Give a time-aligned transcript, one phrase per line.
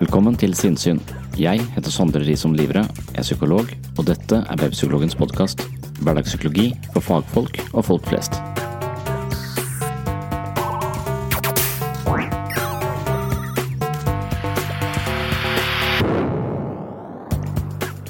[0.00, 0.96] Velkommen til Sinnsyn.
[1.36, 5.60] Jeg heter Sondre Risom Livre, er psykolog, og dette er Webpsykologens podkast.
[6.00, 8.38] Hverdagspsykologi for fagfolk og folk flest.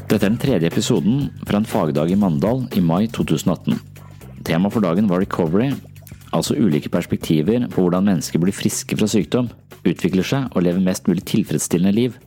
[0.06, 3.74] Dette er den tredje episoden fra en fagdag i Mandal i mai 2018.
[4.46, 5.72] Temaet for dagen var recovery,
[6.30, 9.50] altså ulike perspektiver på hvordan mennesker blir friske fra sykdom,
[9.86, 12.18] utvikler seg og lever mest mulig tilfredsstillende liv.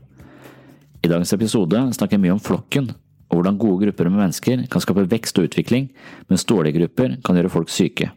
[1.03, 2.91] I dagens episode snakker jeg mye om flokken,
[3.29, 5.89] og hvordan gode grupper med mennesker kan skape vekst og utvikling,
[6.29, 8.11] mens dårlige grupper kan gjøre folk syke.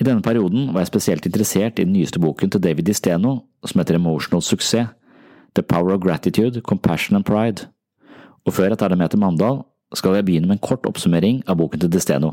[0.00, 3.78] I denne perioden var jeg spesielt interessert i den nyeste boken til David Disteno, som
[3.78, 4.90] heter Emotional Success,
[5.54, 7.68] The Power of Gratitude, Compassion and Pride.
[8.46, 9.60] Og før jeg tar deg med til Mandal,
[9.94, 12.32] skal jeg begynne med en kort oppsummering av boken til Disteno.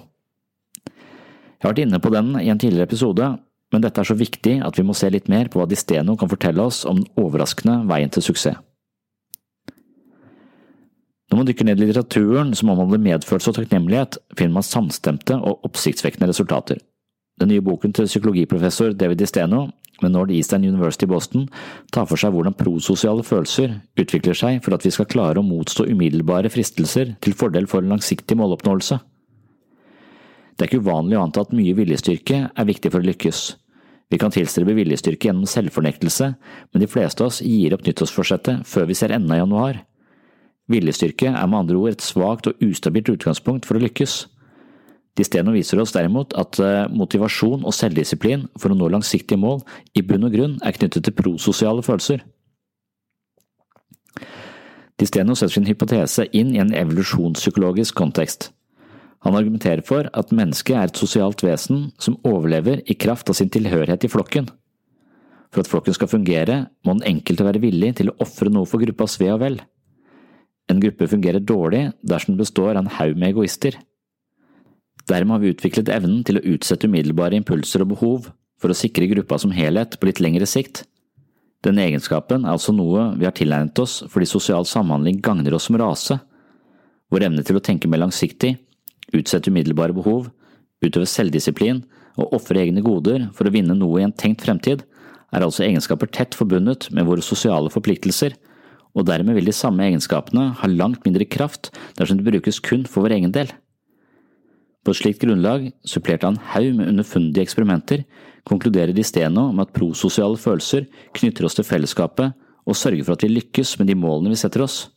[1.60, 3.28] Jeg har vært inne på den i en tidligere episode,
[3.74, 6.32] men dette er så viktig at vi må se litt mer på hva Disteno kan
[6.32, 8.58] fortelle oss om den overraskende veien til suksess.
[11.30, 15.68] Når man dykker ned i litteraturen som omhandler medfølelse og takknemlighet, finner man samstemte og
[15.68, 16.80] oppsiktsvekkende resultater.
[17.40, 19.68] Den nye boken til psykologiprofessor David Disteno
[20.02, 21.46] ved Northeastern University i Boston
[21.94, 25.86] tar for seg hvordan prososiale følelser utvikler seg for at vi skal klare å motstå
[25.92, 28.98] umiddelbare fristelser til fordel for en langsiktig måloppnåelse.
[30.58, 33.44] Det er ikke uvanlig å anta at mye viljestyrke er viktig for å lykkes.
[34.10, 36.32] Vi kan tilstrebe viljestyrke gjennom selvfornektelse,
[36.74, 39.84] men de fleste av oss gir opp nyttårsforsettet før vi ser enden av januar.
[40.70, 44.24] Viljestyrke er med andre ord et svakt og ustabilt utgangspunkt for å lykkes.
[45.18, 46.58] Disteno viser oss derimot at
[46.94, 49.64] motivasjon og selvdisiplin for å nå langsiktige mål
[49.98, 52.24] i bunn og grunn er knyttet til prososiale følelser.
[55.00, 58.50] Disteno setter sin hypotese inn i en evolusjonspsykologisk kontekst.
[59.26, 63.52] Han argumenterer for at mennesket er et sosialt vesen som overlever i kraft av sin
[63.52, 64.48] tilhørighet i flokken.
[65.50, 68.82] For at flokken skal fungere, må den enkelte være villig til å ofre noe for
[68.84, 69.60] gruppas ve og vel.
[70.70, 73.80] En gruppe fungerer dårlig dersom den består av en haug med egoister.
[75.10, 78.30] Dermed har vi utviklet evnen til å utsette umiddelbare impulser og behov
[78.62, 80.84] for å sikre gruppa som helhet på litt lengre sikt.
[81.66, 85.80] Denne egenskapen er altså noe vi har tilegnet oss fordi sosial samhandling gagner oss som
[85.82, 86.20] rase.
[87.10, 88.54] Vår evne til å tenke mer langsiktig,
[89.16, 90.30] utsette umiddelbare behov,
[90.84, 91.84] utøve selvdisiplin
[92.20, 94.84] og ofre egne goder for å vinne noe i en tenkt fremtid,
[95.30, 98.36] er altså egenskaper tett forbundet med våre sosiale forpliktelser,
[98.98, 101.70] og dermed vil de samme egenskapene ha langt mindre kraft
[102.00, 103.52] dersom de brukes kun for vår egen del.
[104.84, 108.06] På et slikt grunnlag, supplert av en haug med underfundige eksperimenter,
[108.48, 110.88] konkluderer de Steno med at prososiale følelser
[111.20, 112.34] knytter oss til fellesskapet
[112.66, 114.88] og sørger for at vi lykkes med de målene vi setter oss.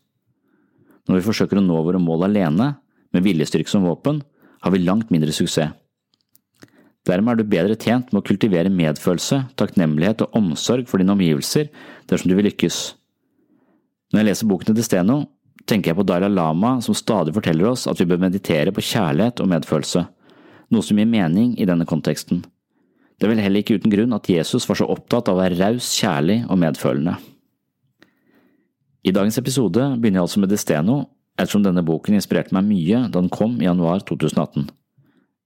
[1.08, 2.76] Når vi forsøker å nå våre mål alene,
[3.12, 4.22] med viljestyrke som våpen,
[4.62, 5.74] har vi langt mindre suksess.
[7.02, 11.66] Dermed er du bedre tjent med å kultivere medfølelse, takknemlighet og omsorg for dine omgivelser
[12.10, 12.78] dersom du vil lykkes.
[14.12, 15.16] Når jeg leser boken til Desteno,
[15.66, 19.42] tenker jeg på Dalai Lama som stadig forteller oss at vi bør meditere på kjærlighet
[19.42, 20.04] og medfølelse,
[20.70, 22.44] noe som gir mening i denne konteksten.
[23.18, 25.58] Det er vel heller ikke uten grunn at Jesus var så opptatt av å være
[25.58, 27.16] raus, kjærlig og medfølende.
[29.02, 30.96] I dagens episode begynner jeg altså med Desteno,
[31.38, 34.68] ettersom denne boken inspirerte meg mye da den kom i januar 2018.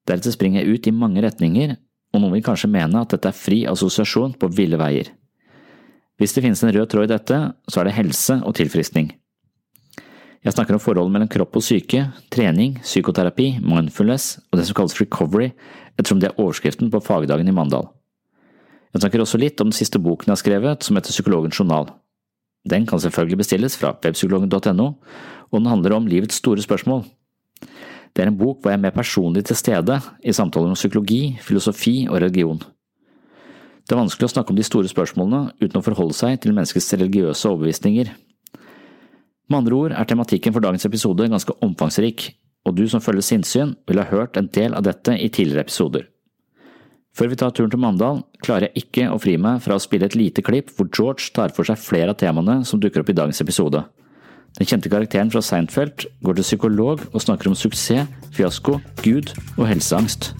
[0.06, 1.76] Deretter springer jeg ut i mange retninger,
[2.14, 5.10] og noen vil kanskje mene at dette er fri assosiasjon på ville veier.
[6.16, 7.38] Hvis det finnes en rød tråd i dette,
[7.68, 9.10] så er det helse og tilfriskning.
[10.46, 14.96] Jeg snakker om forholdet mellom kropp og syke, trening, psykoterapi, mindfulness og det som kalles
[15.00, 15.50] recovery,
[15.98, 17.88] ettersom det er overskriften på fagdagen i Mandal.
[18.94, 21.90] Jeg snakker også litt om den siste boken jeg har skrevet, som heter Psykologens journal.
[22.70, 24.86] Den kan selvfølgelig bestilles fra webpsykologen.no,
[25.50, 27.04] og den handler om livets store spørsmål.
[28.16, 31.36] Det er en bok hvor jeg er mer personlig til stede i samtaler om psykologi,
[31.40, 32.62] filosofi og religion.
[33.86, 36.94] Det er vanskelig å snakke om de store spørsmålene uten å forholde seg til menneskets
[36.96, 38.10] religiøse overbevisninger.
[39.46, 42.32] Med andre ord er tematikken for dagens episode ganske omfangsrik,
[42.66, 46.08] og du som følger sinnssyn vil ha hørt en del av dette i tidligere episoder.
[47.16, 50.04] Før vi tar turen til Mandal, klarer jeg ikke å fri meg fra å spille
[50.04, 53.16] et lite klipp hvor George tar for seg flere av temaene som dukker opp i
[53.16, 53.80] dagens episode.
[54.58, 58.04] Den kjente karakteren fra Seinfeld går til psykolog og snakker om suksess,
[58.36, 60.34] fiasko, Gud og helseangst.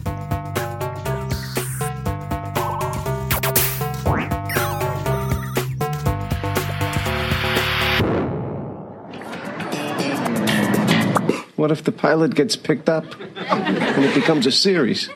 [11.57, 13.07] What if the pilot gets picked up
[13.49, 15.09] and it becomes a series?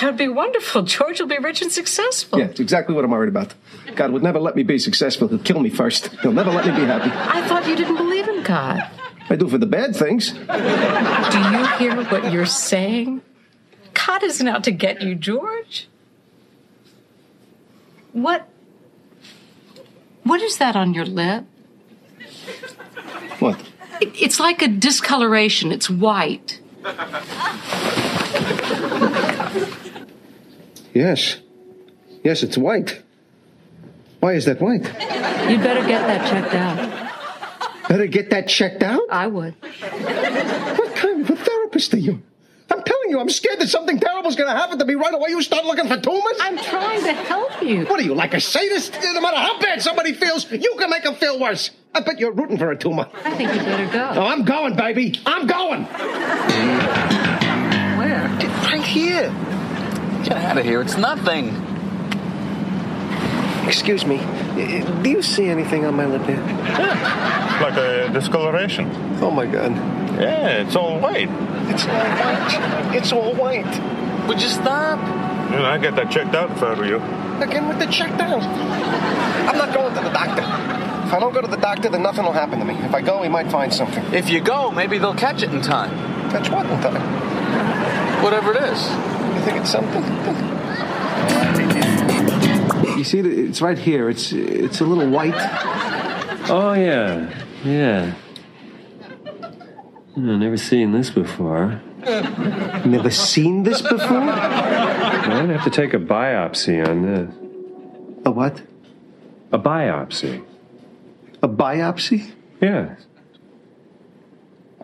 [0.00, 0.82] That would be wonderful.
[0.82, 2.38] George will be rich and successful.
[2.38, 3.54] Yeah, it's exactly what I'm worried about.
[3.96, 5.26] God would never let me be successful.
[5.26, 6.08] He'll kill me first.
[6.22, 7.10] He'll never let me be happy.
[7.12, 8.88] I thought you didn't believe in God.
[9.28, 10.32] I do for the bad things.
[10.32, 13.22] Do you hear what you're saying?
[13.92, 15.88] God isn't out to get you, George.
[18.12, 18.48] What?
[20.22, 21.44] What is that on your lip?
[23.40, 23.60] What?
[24.00, 25.72] It, it's like a discoloration.
[25.72, 26.60] It's white.
[30.98, 31.36] Yes.
[32.24, 33.00] Yes, it's white.
[34.18, 34.82] Why is that white?
[35.48, 37.88] You'd better get that checked out.
[37.88, 39.02] Better get that checked out?
[39.08, 39.54] I would.
[39.62, 42.20] What kind of a therapist are you?
[42.68, 45.28] I'm telling you, I'm scared that something terrible's gonna happen to me right away.
[45.30, 46.36] You start looking for tumors?
[46.40, 47.84] I'm trying to help you.
[47.86, 48.98] What are you, like a sadist?
[49.00, 51.70] No matter how bad somebody feels, you can make them feel worse.
[51.94, 53.08] I bet you're rooting for a tumor.
[53.24, 54.22] I think you better Oh, go.
[54.24, 55.14] I'm going, baby.
[55.24, 55.84] I'm going.
[57.98, 58.26] Where?
[58.64, 59.32] Right here.
[60.28, 60.82] Get out of here.
[60.82, 61.56] It's nothing.
[63.66, 64.18] Excuse me.
[65.02, 67.34] Do you see anything on my lip here?
[67.58, 68.88] Like a discoloration.
[69.20, 69.72] Oh my god.
[70.20, 71.28] Yeah, it's all white.
[71.68, 72.94] It's all white.
[72.94, 74.28] It's all white.
[74.28, 75.00] Would you stop?
[75.50, 76.96] You know, I get that checked out if I were you.
[77.42, 78.42] Again with the check down.
[78.42, 80.42] I'm not going to the doctor.
[81.08, 82.74] If I don't go to the doctor, then nothing will happen to me.
[82.74, 84.04] If I go, he might find something.
[84.14, 85.90] If you go, maybe they'll catch it in time.
[86.30, 88.22] Catch what in time.
[88.22, 89.07] Whatever it is.
[89.48, 90.04] You think it's something?
[92.98, 94.10] You see, it's right here.
[94.10, 95.32] It's it's a little white.
[96.50, 97.32] Oh, yeah.
[97.64, 98.12] Yeah.
[99.24, 101.80] I've never seen this before.
[102.84, 104.20] Never seen this before.
[104.20, 107.34] I'd have to take a biopsy on this.
[108.26, 108.60] A what?
[109.50, 110.44] A biopsy?
[111.42, 112.32] A biopsy?
[112.60, 112.96] Yeah.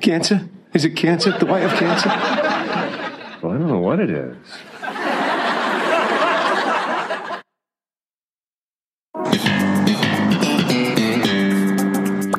[0.00, 0.48] Cancer?
[0.72, 1.32] Is it cancer?
[1.38, 2.08] Do I have cancer?
[3.44, 4.36] Well, I don't know what it is.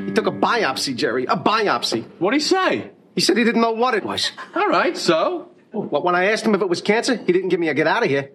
[0.04, 1.26] He took a biopsy, Jerry.
[1.26, 2.06] A biopsy.
[2.18, 2.90] What'd he say?
[3.14, 4.32] He said he didn't know what it was.
[4.56, 5.52] All right, so?
[5.72, 7.86] Well, when I asked him if it was cancer, he didn't give me a get
[7.86, 8.32] out of here.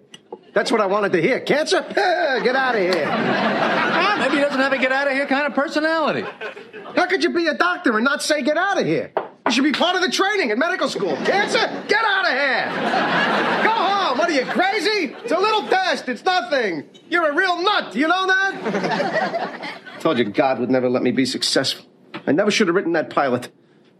[0.53, 1.41] That's what I wanted to hear.
[1.41, 1.81] Cancer?
[1.89, 3.05] Get out of here.
[3.05, 6.25] Ah, maybe he doesn't have a get out of here kind of personality.
[6.95, 9.13] How could you be a doctor and not say get out of here?
[9.51, 11.13] You should be part of the training at medical school.
[11.25, 11.59] Cancer?
[11.89, 13.63] Get out of here.
[13.65, 14.17] Go home.
[14.17, 15.13] What are you, crazy?
[15.25, 16.07] It's a little test.
[16.07, 16.87] It's nothing.
[17.09, 17.93] You're a real nut.
[17.93, 19.81] You know that?
[19.99, 21.85] Told you God would never let me be successful.
[22.25, 23.51] I never should have written that pilot.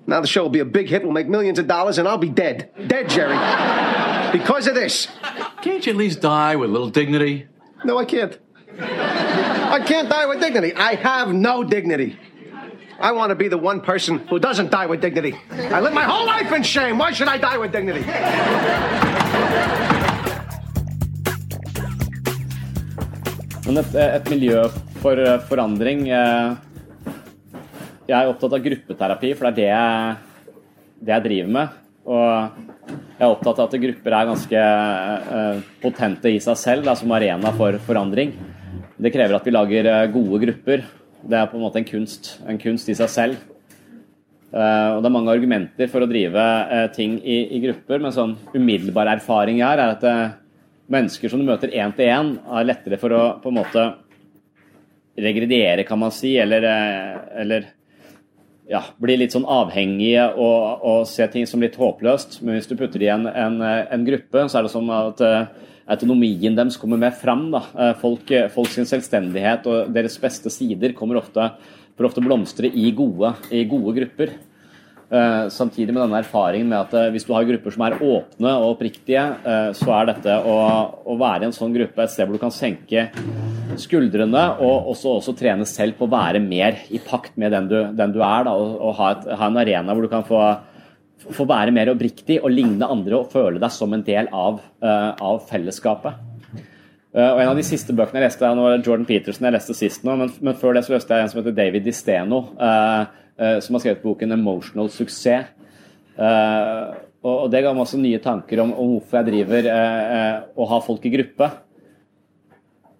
[0.08, 1.03] Now the show will be a big hit.
[1.03, 2.72] We'll make millions of dollars, and I'll be dead.
[2.88, 3.36] Dead, Jerry.
[4.31, 5.10] Because of this.
[5.62, 7.48] Can't you at least die with a little dignity?
[7.84, 8.39] No, I can't.
[8.79, 10.74] I can't die with dignity.
[10.74, 12.17] I have no dignity.
[13.01, 15.34] I want to be the one person who doesn't die with dignity.
[15.50, 17.00] I live my whole life in shame.
[17.00, 18.05] Why should I die with dignity?
[23.65, 24.67] Men et, et miljø
[25.01, 26.53] for eh, forandring eh,
[28.10, 30.17] Jeg er opptatt av gruppeterapi, for det er
[31.01, 31.75] det det jeg driver med.
[32.05, 32.24] Og
[32.91, 34.63] jeg er opptatt av at grupper er ganske
[35.41, 38.36] eh, potente i seg selv da, som arena for forandring.
[39.01, 40.89] Det krever at vi lager gode grupper.
[41.22, 43.50] Det er på en måte en kunst, en kunst i seg selv.
[44.51, 48.12] Uh, og det er mange argumenter for å drive uh, ting i, i grupper, men
[48.12, 50.34] sånn umiddelbar erfaring her er at uh,
[50.92, 53.86] mennesker som du møter én til én, har lettere for å på en måte
[55.22, 56.66] regrediere, kan man si, eller,
[57.40, 57.70] eller
[58.68, 62.40] ja, bli litt sånn avhengige og, og, se ting som litt håpløst.
[62.42, 65.24] Men hvis du putter det i en, en, en gruppe, så er det sånn at
[65.91, 67.50] autonomien deres kommer mer fram.
[67.53, 67.91] Da.
[68.01, 71.50] Folk, folks selvstendighet og deres beste sider kommer ofte,
[71.98, 74.33] for ofte blomstre i gode, i gode grupper.
[75.12, 78.77] Uh, samtidig med denne erfaringen med at hvis du har grupper som er åpne og
[78.77, 79.25] oppriktige,
[79.75, 80.55] så er dette å,
[81.03, 83.10] å, være i en sånn gruppe et sted hvor du kan senke
[83.79, 87.77] skuldrene og også, også trene selv på å være mer i pakt med den du,
[87.98, 88.45] den du er.
[88.48, 90.41] Da, og, og ha, et, ha, en arena hvor du kan få,
[91.30, 95.42] få, være mer oppriktig og ligne andre og føle deg som en del av, av
[95.50, 96.28] fellesskapet.
[97.13, 100.06] og En av de siste bøkene jeg leste, nå var Jordan Peterson jeg leste sist
[100.08, 102.44] nå, men, men før det så leste jeg en som heter David Disteno.
[102.58, 103.04] Uh,
[103.63, 105.50] som har skrevet boken 'Emotional Suksess'.
[107.22, 109.68] Og det ga meg også nye tanker om, om hvorfor jeg driver
[110.58, 111.50] og har folk i gruppe.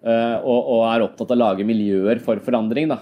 [0.02, 2.88] Og, og, er opptatt av å lage miljøer for forandring.
[2.90, 2.96] Da.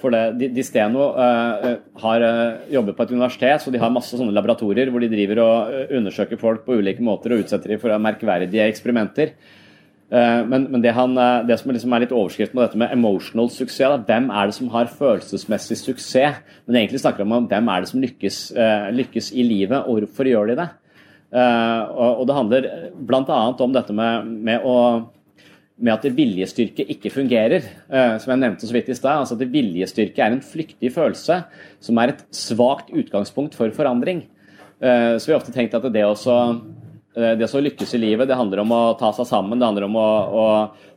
[0.00, 2.24] For det, Disteno har
[2.72, 6.40] jobber på et universitet, så de har masse sånne laboratorier hvor de driver og undersøker
[6.40, 9.36] folk på ulike måter og utsetter dem for merkverdige eksperimenter.
[10.08, 11.14] Men, men det, han,
[11.46, 14.56] det, som liksom er litt overskriften på dette med emotional suksess, da, hvem er det
[14.56, 16.42] som har følelsesmessig suksess?
[16.66, 18.42] Men egentlig snakker vi om hvem er det som lykkes,
[18.96, 20.68] lykkes i livet, og hvorfor gjør de det?
[21.28, 23.38] Og, det handler bl.a.
[23.52, 24.76] om dette med, med, å,
[25.78, 27.62] med at viljestyrke ikke fungerer.
[28.18, 29.22] Som jeg nevnte så vidt i stad.
[29.22, 31.36] Altså at viljestyrke er en flyktig følelse
[31.84, 34.24] som er et svakt utgangspunkt for forandring.
[34.78, 36.34] Så vi har ofte tenkt at det også
[37.18, 39.88] Eh, det som lykkes i livet, det handler om å ta seg sammen, det handler
[39.88, 40.46] om å, å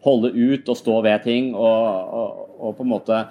[0.06, 3.22] holde ut og stå ved ting og, og, og på en måte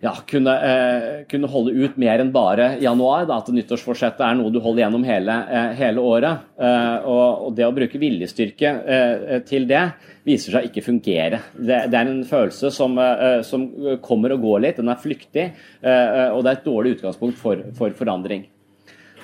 [0.00, 3.26] ja, kunne, eh, kunne, holde ut mer enn bare januar.
[3.28, 6.46] Da, at nyttårsforsettet er noe du holder gjennom hele, eh, hele året.
[6.56, 9.82] Eh, og, og, det å bruke viljestyrke eh, til det
[10.24, 11.42] viser seg ikke fungere.
[11.52, 13.66] Det, det er en følelse som, eh, som,
[14.04, 17.92] kommer og går litt, den er flyktig, og det er et dårlig utgangspunkt for, for
[17.96, 18.46] forandring.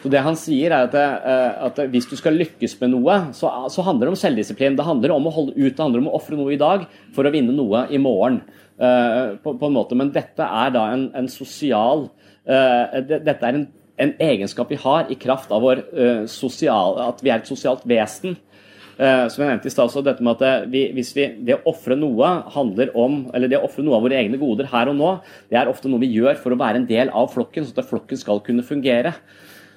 [0.07, 3.51] Så det han sier er at, eh, at Hvis du skal lykkes med noe, så,
[3.73, 4.77] så, handler det om selvdisiplin.
[4.79, 7.27] Det handler om å holde ut, det handler om å ofre noe i dag for
[7.27, 8.43] å vinne noe i morgen.
[8.77, 9.97] Uh, på, på, en måte.
[9.97, 12.11] Men dette er da en, en sosial
[12.45, 13.63] uh, det, Dette er en,
[13.97, 17.87] en, egenskap vi har i kraft av vår, uh, sosial, at vi er et sosialt
[17.89, 18.37] vesen.
[18.97, 22.31] som jeg nevnte i stad, dette med at vi, hvis vi, Det å ofre noe
[22.55, 25.11] handler om, eller det å ofre noe av våre egne goder her og nå,
[25.53, 27.91] det er ofte noe vi gjør for å være en del av flokken, sånn at
[27.91, 29.13] flokken skal kunne fungere.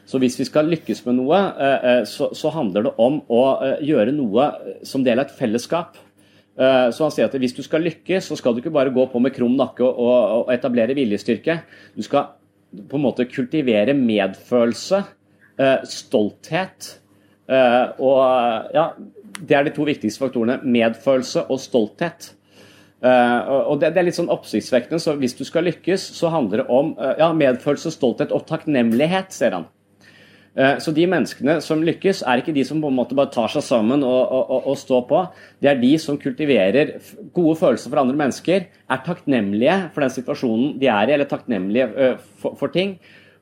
[0.10, 3.82] Så hvis vi skal lykkes med noe, eh, eh, så, handler det om å eh,
[3.92, 4.48] gjøre noe
[4.88, 6.00] som del av et fellesskap.
[6.60, 9.22] Så han sier at hvis du skal lykkes, så skal du ikke bare gå på
[9.24, 11.62] med krum nakke og, etablere viljestyrke.
[11.96, 12.34] Du skal
[12.90, 15.00] på en måte kultivere medfølelse,
[15.88, 16.90] stolthet
[17.50, 18.84] og ja,
[19.40, 20.60] Det er de to viktigste faktorene.
[20.64, 22.34] Medfølelse og stolthet.
[23.02, 25.00] og det, er litt sånn oppsiktsvekkende.
[25.00, 29.56] Så hvis du skal lykkes, så handler det om ja, medfølelse, stolthet og takknemlighet, ser
[29.56, 29.70] han.
[30.58, 33.52] Eh, så de menneskene som lykkes, er ikke de som på en måte bare tar
[33.54, 35.24] seg sammen og, og, og står på.
[35.62, 36.96] Det er de som kultiverer
[37.36, 41.90] gode følelser for andre mennesker, er takknemlige for den situasjonen de er i, eller takknemlige
[41.96, 42.98] eh, for, for ting,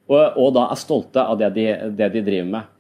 [0.08, 2.76] og, og, da er stolte av det de, det de driver med.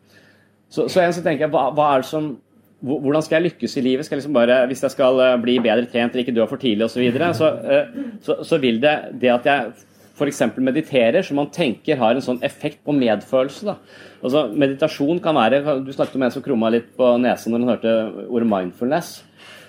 [0.67, 2.35] Så, så, så tenker jeg, hva, hva er det som
[2.77, 4.05] hvordan skal jeg lykkes i livet?
[4.05, 6.61] Skal jeg liksom bare, hvis jeg skal eh, bli bedre trent eller ikke dø for
[6.61, 9.86] tidlig osv., så, så, så, så vil det det at jeg
[10.17, 10.41] f.eks.
[10.57, 13.77] mediterer, som man tenker har en sånn effekt på medfølelse.
[14.17, 17.73] Altså, meditasjon kan være Du snakket om en som krumma litt på nesen når han
[17.75, 19.15] hørte ordet 'mindfulness'.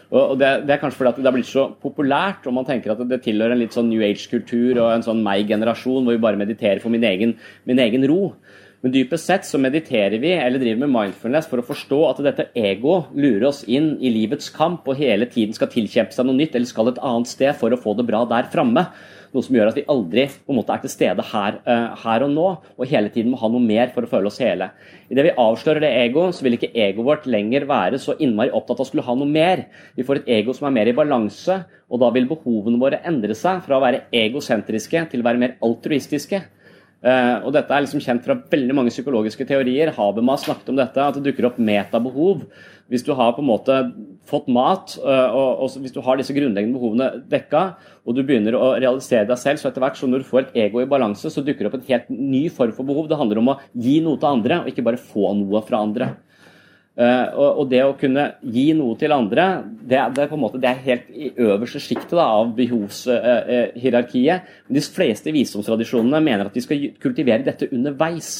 [0.08, 3.02] Og det, det, er kanskje fordi det har blitt så populært, og man tenker at
[3.10, 6.80] det tilhører en litt sånn New Age-kultur og en sånn meg-generasjon hvor vi bare mediterer
[6.80, 7.34] for min egen,
[7.68, 8.32] min egen ro.
[8.80, 12.46] Men dypest sett så mediterer vi eller driver med mindfulness for å forstå at dette
[12.56, 16.54] ego lurer oss inn i livets kamp og hele tiden skal tilkjempe seg noe nytt
[16.54, 18.86] eller skal et annet sted for å få det bra der framme.
[19.34, 22.24] Noe som gjør at vi aldri på en måte er til stede her, uh, her,
[22.24, 22.46] og nå,
[22.78, 24.70] og hele tiden må ha noe mer for å føle oss hele.
[25.12, 28.80] Idet vi avslører det egoet, så vil ikke egoet vårt lenger være så innmari opptatt
[28.80, 29.66] av å skulle ha noe mer.
[29.98, 33.36] Vi får et ego som er mer i balanse, og da vil behovene våre endre
[33.36, 36.42] seg fra å være egosentriske til å være mer altruistiske.
[36.98, 39.92] Uh, og Dette er liksom kjent fra veldig mange psykologiske teorier.
[39.94, 42.42] Habermas snakket om dette, at det dukker opp metabehov.
[42.90, 43.76] Hvis du har på en måte
[44.26, 47.64] fått mat, uh, og, og, hvis du har disse grunnleggende behovene dekka,
[48.02, 50.82] og du begynner å realisere deg selv, så etter hvert som du får et ego
[50.82, 53.06] i balanse, så dukker det opp en helt ny form for behov.
[53.10, 56.16] Det handler om å gi noe til andre, og ikke bare få noe fra andre.
[56.98, 60.66] Uh, og, det å kunne gi noe til andre, det, er, på en måte, det
[60.72, 64.48] er helt i øverste sjiktet av behovshierarkiet.
[64.66, 68.32] De fleste visdomstradisjonene mener at de skal kultivere dette underveis.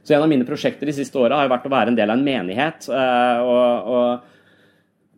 [0.00, 2.16] Så En av mine prosjekter de siste åra har vært å være en del av
[2.16, 2.88] en menighet.
[2.88, 4.06] Uh, og, og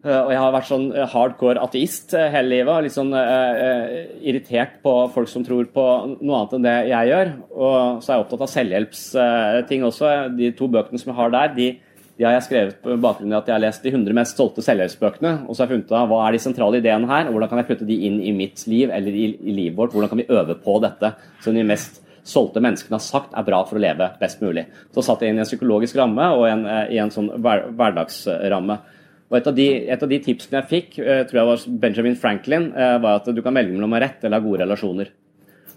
[0.03, 2.73] Eh, og jeg har vært sånn eh, hardcore ateist eh, hele livet.
[2.75, 5.85] og Litt sånn uh, irritert på folk som tror på
[6.19, 7.33] noe annet enn det jeg gjør.
[7.55, 10.13] Og så er jeg opptatt av selvhjelpsting også.
[10.39, 11.69] De to bøkene som jeg har der, de,
[12.19, 14.63] de har jeg skrevet på bakgrunn av at jeg har lest de 100 mest solgte
[14.67, 15.33] selvhjelpsbøkene.
[15.47, 17.63] Og så har jeg funnet ut hva er de sentrale ideene her, og hvordan kan
[17.63, 19.95] jeg putte de inn i mitt liv eller i, i livet vårt.
[19.97, 23.63] Hvordan kan vi øve på dette som de mest solgte menneskene har sagt er bra
[23.67, 24.69] for å leve best mulig.
[24.95, 28.77] Så satt jeg inn i en psykologisk ramme og en, i en sånn hver, hverdagsramme.
[29.33, 32.19] Og et av, de, et av, de, tipsene jeg fikk, uh, tror jeg var Benjamin
[32.21, 35.11] Franklin, uh, var at du kan velge mellom å ha rett eller ha gode relasjoner.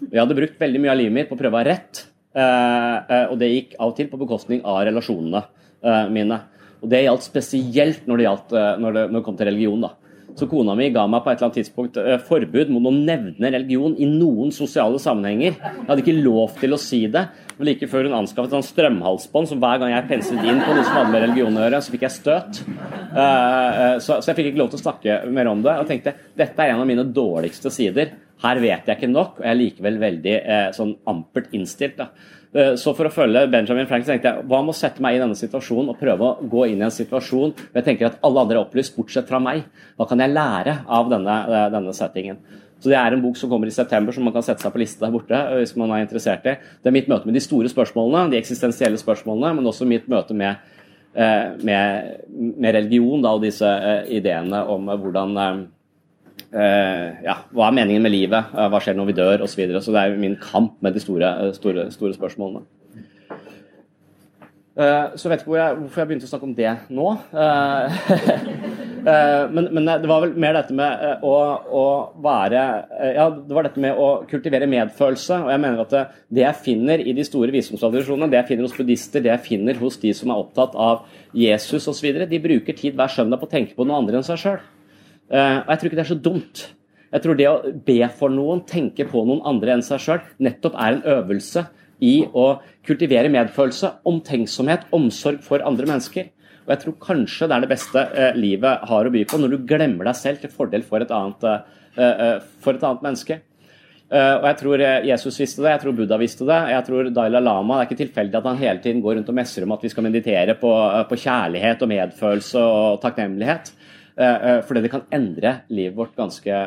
[0.04, 2.04] Jeg hadde brukt veldig mye av livet mitt på å prøve å ha rett,
[2.36, 5.40] og det gikk av og til på bekostning av relasjonene
[6.12, 6.40] mine.
[6.82, 9.86] Og det gjaldt spesielt når det, gjaldt, når det, når det kom til religion.
[9.86, 9.94] da.
[10.36, 13.94] Så kona mi ga meg på et eller annet tidspunkt forbud mot å nevne religion
[13.96, 15.54] i noen sosiale sammenhenger.
[15.56, 17.22] Jeg hadde ikke lov til å si det.
[17.56, 20.84] Men Like før hun anskaffet sånn strømhalsbånd, så hver gang jeg penslet inn på noe
[20.84, 22.60] som hadde med religion å gjøre, så fikk jeg støt.
[24.04, 25.78] Så, jeg fikk ikke lov til å snakke mer om det.
[25.80, 28.12] Og tenkte dette er en av mine dårligste sider.
[28.44, 30.38] Her vet jeg ikke nok, og jeg er likevel veldig
[30.76, 31.96] sånn ampert innstilt.
[31.96, 32.10] da.
[32.80, 35.36] Så for å følge Benjamin Frank, tenkte jeg hva med å sette meg i denne
[35.36, 38.56] situasjonen og prøve å gå inn i en situasjon hvor jeg tenker at alle andre
[38.56, 39.66] er opplyst, bortsett fra meg.
[39.98, 41.34] Hva kan jeg lære av denne,
[41.74, 42.40] denne settingen?
[42.80, 44.80] Så Det er en bok som kommer i september, som man kan sette seg på
[44.82, 45.34] liste der borte.
[45.34, 46.56] Eh, hvis man er interessert i.
[46.82, 50.36] Det er mitt møte med de store spørsmålene, de eksistensielle spørsmålene, men også mitt møte
[50.36, 50.56] med,
[51.14, 55.66] eh, med, med religion da, og disse eh, ideene om hvordan
[56.52, 58.52] ja, Hva er meningen med livet?
[58.54, 59.44] Hva skjer når vi dør?
[59.44, 59.52] osv.
[59.52, 59.82] Så, videre.
[59.82, 62.64] så det er min kamp med de store, store, store spørsmålene.
[64.76, 67.12] Så jeg vet ikke hvor jeg, hvorfor jeg begynte å snakke om det nå.
[69.06, 71.34] Eh, men, men, det var vel mer dette med eh, å,
[71.78, 71.82] å,
[72.24, 72.62] være
[72.96, 75.38] eh, Ja, det var dette med å kultivere medfølelse.
[75.46, 76.04] Og jeg mener at det,
[76.38, 79.78] det jeg finner i de store visdomstradisjonene, det jeg finner hos buddhister, det jeg finner
[79.78, 83.54] hos de som er opptatt av Jesus osv., de bruker tid hver søndag på å
[83.54, 84.64] tenke på noe andre enn seg sjøl.
[85.26, 86.60] Og jeg tror ikke det er så dumt.
[87.12, 90.76] Jeg tror det å be for noen, tenke på noen andre enn seg sjøl, nettopp
[90.78, 91.64] er en øvelse
[92.04, 92.46] i å
[92.86, 96.30] kultivere medfølelse, omtenksomhet, omsorg for andre mennesker.
[96.66, 99.54] Og jeg tror kanskje det er det beste eh, livet har å by på, når
[99.54, 103.38] du glemmer deg selv til fordel for et annet, eh, eh for et annet menneske.
[104.06, 106.58] Uh, og Jeg tror eh, Jesus visste det, jeg tror Buddha visste det.
[106.70, 109.34] Jeg tror Daila Lama Det er ikke tilfeldig at han hele tiden går rundt og
[109.34, 110.70] messer om at vi skal meditere på,
[111.10, 113.72] på kjærlighet og medfølelse og takknemlighet.
[114.16, 116.60] Uh, fordi det kan endre livet vårt ganske,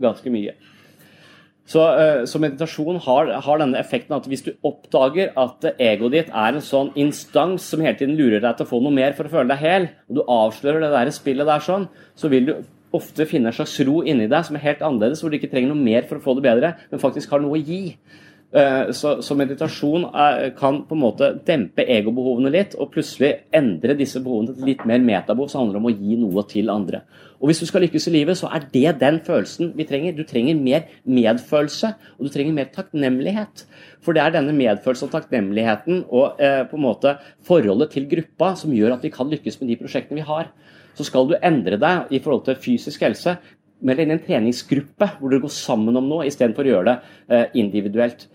[0.00, 0.54] ganske mye.
[1.68, 6.32] Så, eh, så meditasjon har, har, denne effekten at hvis du oppdager at egoet ditt
[6.34, 9.28] er en sånn instans som hele tiden lurer deg til å få noe mer for
[9.28, 11.86] å føle deg hel, og du avslører det der spillet der sånn,
[12.18, 12.52] så vil du
[12.92, 15.70] ofte finne en slags ro inni deg som er helt annerledes, hvor du ikke trenger
[15.70, 17.94] noe mer for å få det bedre, men faktisk har noe å gi.
[18.52, 23.96] Eh, så, så, meditasjon er, kan på en måte dempe egobehovene litt, og plutselig endre
[23.96, 27.00] disse behovene til litt mer metabehov, som handler om å gi noe til andre.
[27.40, 30.12] Og Hvis du skal lykkes i livet, så er det den følelsen vi trenger.
[30.14, 33.64] Du trenger mer medfølelse, og du trenger mer takknemlighet.
[34.04, 37.16] For det er denne medfølelsen og takknemligheten og eh, på en måte
[37.48, 40.52] forholdet til gruppa som gjør at vi kan lykkes med de prosjektene vi har.
[40.92, 43.38] Så skal du endre deg i forhold til fysisk helse,
[43.86, 46.96] meld inn en treningsgruppe hvor dere går sammen om noe, istedenfor å gjøre det
[47.34, 48.28] eh, individuelt.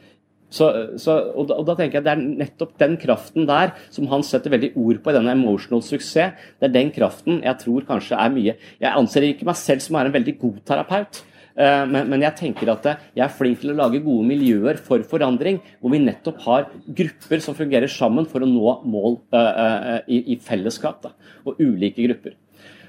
[0.48, 4.08] Så, så, og, da, og, da, tenker jeg Det er nettopp den kraften der som
[4.08, 6.38] han setter veldig ord på i denne emotional suksess.
[6.56, 10.00] Det er den kraften jeg tror kanskje er mye Jeg anser ikke meg selv som
[10.00, 11.20] er en veldig god terapeut.
[11.58, 12.86] Uh, men, men, jeg tenker at
[13.18, 16.68] jeg er flink til å lage gode miljøer for forandring, hvor vi nettopp har
[17.00, 21.02] grupper som fungerer sammen for å nå mål uh, uh, i, i, fellesskap.
[21.02, 21.16] Da,
[21.50, 22.38] og ulike grupper.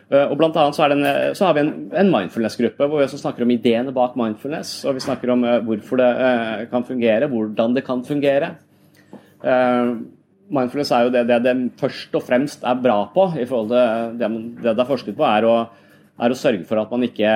[0.09, 3.05] Eh, og blant annet så, en, eh, så har vi en, en mindfulness-gruppe hvor vi
[3.05, 4.79] også snakker om ideene bak mindfulness.
[4.89, 6.13] Og vi snakker om uh, hvorfor det
[6.73, 8.55] kan fungere, hvordan det kan fungere.
[10.49, 14.17] Mindfulness er jo det, det, det først og fremst er bra på, i forhold til
[14.19, 15.59] det det, det er forsket på, er å,
[16.19, 17.35] er å, sørge for at man ikke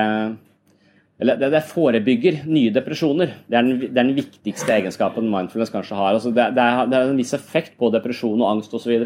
[1.23, 3.37] eller det, det forebygger nye depresjoner.
[3.47, 6.17] Det er, den, det er, den, viktigste egenskapen mindfulness kanskje har.
[6.17, 8.97] Altså det, det, er, det er en viss effekt på depresjon og angst osv.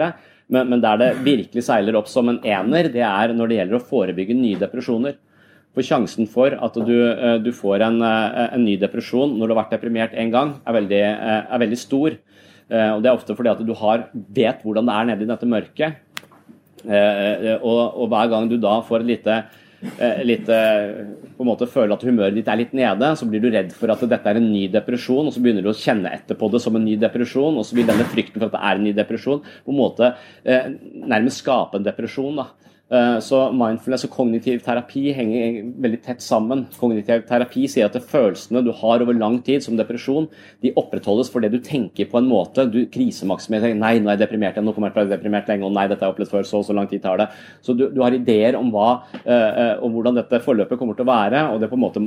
[0.53, 3.79] Men, men der det virkelig seiler opp som en ener, det er når det gjelder
[3.79, 5.17] å forebygge nye depresjoner.
[5.77, 9.53] For sjansen for at du, eh, du får en, eh, en, ny depresjon når du
[9.53, 12.17] har vært deprimert én gang, er veldig, eh, er veldig, stor.
[12.67, 15.47] Og Det er ofte fordi at du har, vet hvordan det er nede i dette
[15.47, 15.95] mørket.
[17.63, 19.37] Og, og hver gang du da får et lite
[19.77, 21.05] Eh, litt eh,
[21.37, 23.93] på en måte føler at humøret ditt er litt nede, så blir du redd for
[23.93, 26.63] at dette er en ny depresjon, og så begynner du å kjenne etter på det
[26.65, 28.95] som en ny depresjon, og så vil denne frykten for at det er en ny
[28.97, 30.15] depresjon, på en måte
[30.49, 30.71] eh,
[31.05, 32.41] nærmest skape en depresjon.
[32.41, 32.49] da.
[32.87, 36.65] Eh, så mindfulness og kognitiv terapi henger veldig tett sammen.
[36.79, 40.29] Kognitiv terapi sier at følelsene du har over lang tid, som depresjon,
[40.63, 42.69] de opprettholdes fordi du tenker på en måte.
[42.71, 43.75] Du krisemaksimerer.
[43.75, 45.89] Nei, nå er jeg deprimert nå kommer jeg til å være deprimert lenge, og nei,
[45.91, 47.27] dette har jeg opplevd før, så så lang tid tar det.
[47.67, 48.89] Så du, du har ideer om, hva,
[49.27, 52.05] uh, om hvordan dette forløpet kommer til å være, og det på en måte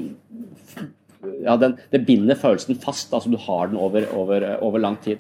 [1.44, 3.14] ja, den, det binder følelsen fast.
[3.14, 5.20] altså Du har den over, over, over lang tid.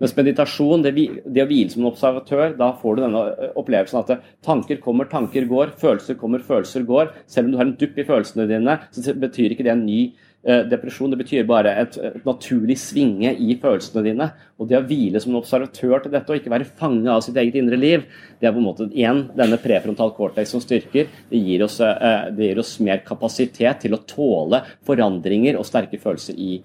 [0.00, 3.22] Mens meditasjon, det, det, å hvile som en observatør, da får du denne
[3.60, 7.12] opplevelsen at tanker kommer, tanker går, følelser kommer, følelser går.
[7.30, 10.00] Selv om du har en dupp i følelsene dine, så betyr ikke det en ny
[10.08, 11.12] eh, depresjon.
[11.12, 14.28] Det betyr bare et, naturlig svinge i følelsene dine.
[14.58, 17.38] Og det å hvile som en observatør til dette, og ikke være fange av sitt
[17.38, 18.10] eget indre liv,
[18.42, 21.14] det er på en måte igjen denne prefrontal cortex som styrker.
[21.30, 26.34] Det gir, oss, det gir oss mer kapasitet til å tåle forandringer og sterke følelser
[26.34, 26.56] i,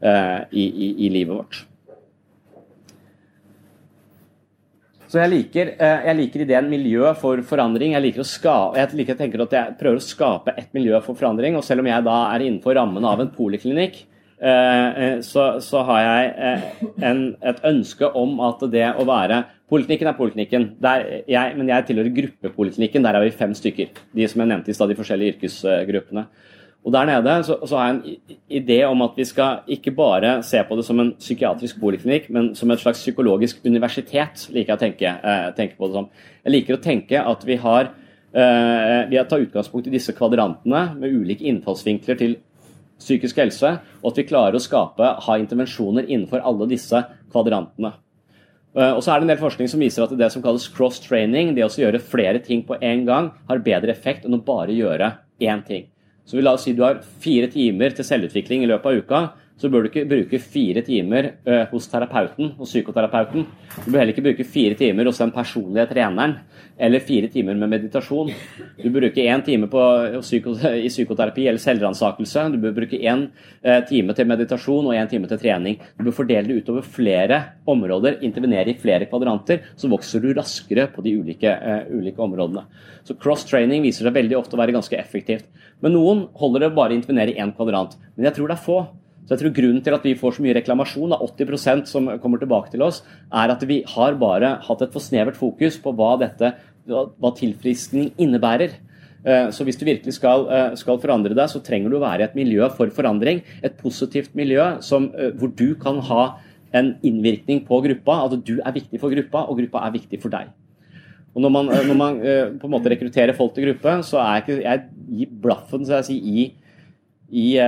[0.00, 1.66] i, i, i livet vårt.
[5.06, 7.94] Så jeg liker, eh, jeg liker, ideen miljø for forandring.
[7.94, 11.14] Jeg liker å skape, jeg liker, tenker at jeg prøver å skape et miljø for
[11.14, 11.56] forandring.
[11.56, 14.00] Og selv om jeg da er innenfor rammene av en poliklinikk,
[14.40, 20.06] eh, eh, så, så har jeg en, et ønske om at det å være Poliklinikken
[20.06, 23.02] er poliklinikken, men jeg tilhører gruppepoliklinikken.
[23.02, 23.88] Der er vi fem stykker.
[24.14, 26.22] De som jeg nevnte i stad, de forskjellige yrkesgruppene.
[26.86, 30.42] Og Der nede så, så, har jeg en idé om at vi skal ikke bare
[30.46, 34.78] se på det som en psykiatrisk poliklinikk, men som et slags psykologisk universitet, liker jeg
[34.78, 36.06] å tenke, eh, tenke på det som.
[36.44, 41.10] Jeg liker å tenke at vi har eh, vi tar utgangspunkt i disse kvadrantene med
[41.10, 42.36] ulike innfallsvinkler til
[43.00, 47.02] psykisk helse, og at vi klarer å skape, ha intervensjoner innenfor alle disse
[47.34, 47.96] kvadrantene.
[48.76, 51.56] Eh, og så er det en del forskning som viser at det som kalles cross-training,
[51.58, 55.16] det å gjøre flere ting på en gang, har bedre effekt enn å bare gjøre
[55.42, 55.90] én ting.
[56.26, 59.20] Så vi la oss si du har fire timer til selvutvikling i løpet av uka.
[59.56, 63.46] Så bør du ikke bruke fire timer eh, hos terapeuten, hos psykoterapeuten.
[63.86, 66.34] Du bør heller ikke bruke fire timer hos den personlige treneren
[66.76, 68.34] eller fire timer med meditasjon.
[68.76, 69.84] Du bør bruke én time på,
[70.84, 72.44] i psykoterapi eller selvransakelse.
[72.52, 73.30] Du bør bruke én
[73.62, 75.80] eh, time til meditasjon og én time til trening.
[75.96, 79.64] Du bør fordele det utover flere områder, intervenere i flere kvadranter.
[79.80, 82.66] Så vokser du raskere på de ulike, uh, ulike områdene.
[83.08, 85.48] Så cross-training viser seg veldig ofte å være ganske effektivt.
[85.80, 87.96] Men noen holder det bare å intervenere i én kvadrant.
[88.16, 88.80] Men jeg tror det er få.
[89.26, 92.38] Så jeg tror Grunnen til at vi får så mye reklamasjon, da 80% som kommer
[92.38, 93.02] tilbake til oss,
[93.34, 96.52] er at vi har bare hatt et for snevert fokus på hva, dette,
[96.86, 98.78] hva tilfriskning innebærer.
[99.26, 102.22] Eh, så hvis du virkelig skal, eh, skal, forandre deg, så trenger du å være
[102.22, 103.42] i et miljø for forandring.
[103.62, 106.38] Et positivt miljø som, eh, hvor du kan ha
[106.72, 108.24] en innvirkning på gruppa.
[108.26, 110.46] At du er viktig for gruppa, og gruppa er viktig for deg.
[111.34, 112.18] Og Når man, når man
[112.58, 116.00] på en måte rekrutterer folk til gruppe, så er jeg, ikke, jeg gir blaffen så
[116.00, 116.54] jeg sier, i,
[117.30, 117.58] i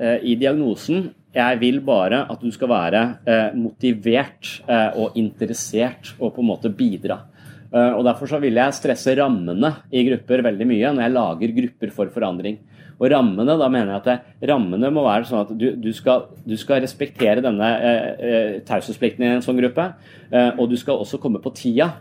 [0.00, 6.34] i diagnosen jeg vil bare at du skal være eh, motivert eh, og interessert og
[6.34, 7.26] på en måte bidra.
[7.70, 11.92] Og Derfor så vil jeg stresse rammene i grupper veldig mye når jeg lager grupper
[11.94, 12.56] for forandring.
[12.98, 16.56] Og rammene, da mener jeg at rammene må være sånn at du, du, skal, du
[16.58, 19.86] skal, respektere denne eh, taushetsplikten i en sånn gruppe.
[20.34, 21.92] Eh, og du skal også komme på tida.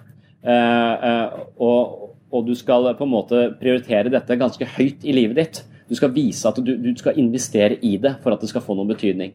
[0.41, 5.61] Eh, og, og, du skal på en måte prioritere dette ganske høyt i livet ditt.
[5.89, 8.75] Du skal vise at du, du, skal investere i det for at det skal få
[8.77, 9.33] noen betydning.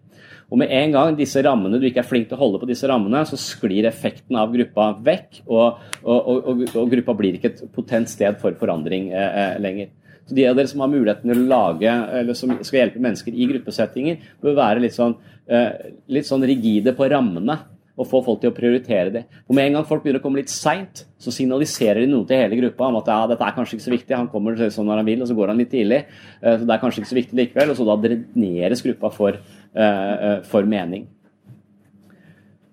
[0.52, 2.88] Og med en gang disse rammene, du ikke er flink til å holde på disse
[2.88, 7.62] rammene, så sklir effekten av gruppa vekk, og, og, og, og gruppa blir ikke et
[7.74, 9.92] potent sted for forandring eh, eh, lenger.
[10.24, 13.34] Så De av dere som har muligheten til å lage, eller som skal hjelpe mennesker
[13.34, 15.16] i gruppesettinger, bør være litt sånn,
[15.50, 17.58] eh, litt sånn rigide på rammene
[17.94, 19.22] og få folk til å prioritere det.
[19.46, 22.40] Og Med en gang folk begynner å komme litt seint, så signaliserer de noe til
[22.42, 25.02] hele gruppa om at ja, dette er kanskje ikke så viktig, han kommer sånn når
[25.02, 26.00] han vil, og så går han litt tidlig.
[26.42, 27.70] Eh, så det er kanskje ikke så viktig likevel.
[27.70, 29.38] Og så da dreneres gruppa for,
[29.78, 31.06] uh, for mening.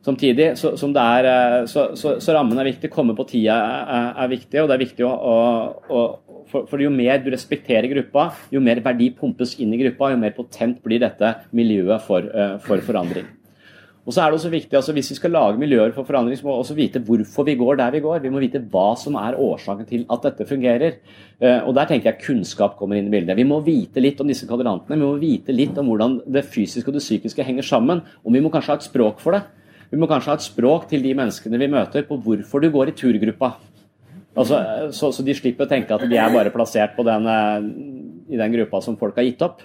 [0.01, 1.27] Samtidig så, er,
[1.69, 4.57] så, så, så, rammen er viktig, komme på tida er, er viktig.
[4.63, 5.35] og det er viktig å, å,
[5.85, 10.09] å for, for, Jo mer du respekterer gruppa, jo mer verdi pumpes inn i gruppa,
[10.15, 12.25] jo mer potent blir dette miljøet for,
[12.65, 13.29] for forandring.
[14.01, 16.47] Og så er det også viktig, altså Hvis vi skal lage miljøer for forandring, så
[16.47, 18.23] må vi også vite hvorfor vi går der vi går.
[18.23, 20.97] Vi må vite hva som er årsaken til at dette fungerer.
[21.39, 23.37] Eh, og Der tenker jeg kunnskap kommer inn i bildet.
[23.37, 24.97] Vi må vite litt om disse kvadrantene.
[24.97, 28.01] Vi må vite litt om hvordan det fysiske og det psykiske henger sammen.
[28.25, 29.43] Og vi må kanskje ha et språk for det.
[29.91, 32.89] Vi må kanskje ha et språk til de menneskene vi møter, på hvorfor du går
[32.89, 33.53] i turgruppa.
[34.31, 34.63] Altså,
[34.95, 38.53] så, så de slipper å tenke at de er bare plassert den, eh, i den
[38.55, 39.61] gruppa som folk har gitt opp.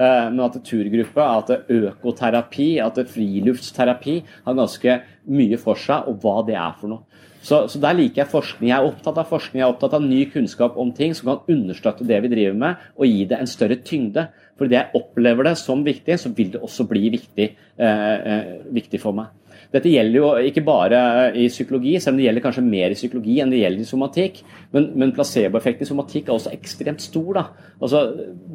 [0.00, 6.40] Eh, men at turgruppe, at økoterapi, at friluftsterapi har ganske mye for seg, og hva
[6.48, 7.04] det er for noe.
[7.40, 8.68] Så, så, der liker jeg forskning.
[8.68, 11.52] Jeg er opptatt av forskning, jeg er opptatt av ny kunnskap om ting som kan
[11.52, 14.26] understøtte det vi driver med, og gi det en større tyngde.
[14.60, 17.46] For det jeg opplever det som viktig, så vil det også bli viktig,
[17.80, 19.32] eh, eh, viktig for meg.
[19.70, 21.00] Dette gjelder jo ikke bare
[21.38, 24.40] i psykologi, selv om det gjelder kanskje mer i psykologi enn det gjelder i somatikk.
[24.74, 27.30] Men, men placeboeffekten i somatikk er også ekstremt stor.
[27.38, 27.44] da.
[27.78, 28.02] Altså,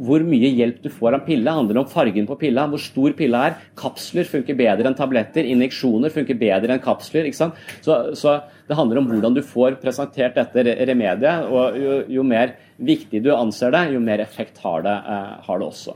[0.08, 3.45] Hvor mye hjelp du får av pille, handler om fargen på pilla, hvor stor pilla
[3.47, 3.58] er.
[3.80, 7.30] Kapsler funker bedre enn tabletter, injeksjoner funker bedre enn kapsler.
[7.30, 7.63] ikke sant?
[7.86, 11.47] Så, så det handler om hvordan du får presentert dette remediet.
[11.47, 15.63] og Jo, jo mer viktig du anser det, jo mer effekt har det, eh, har
[15.63, 15.95] det også.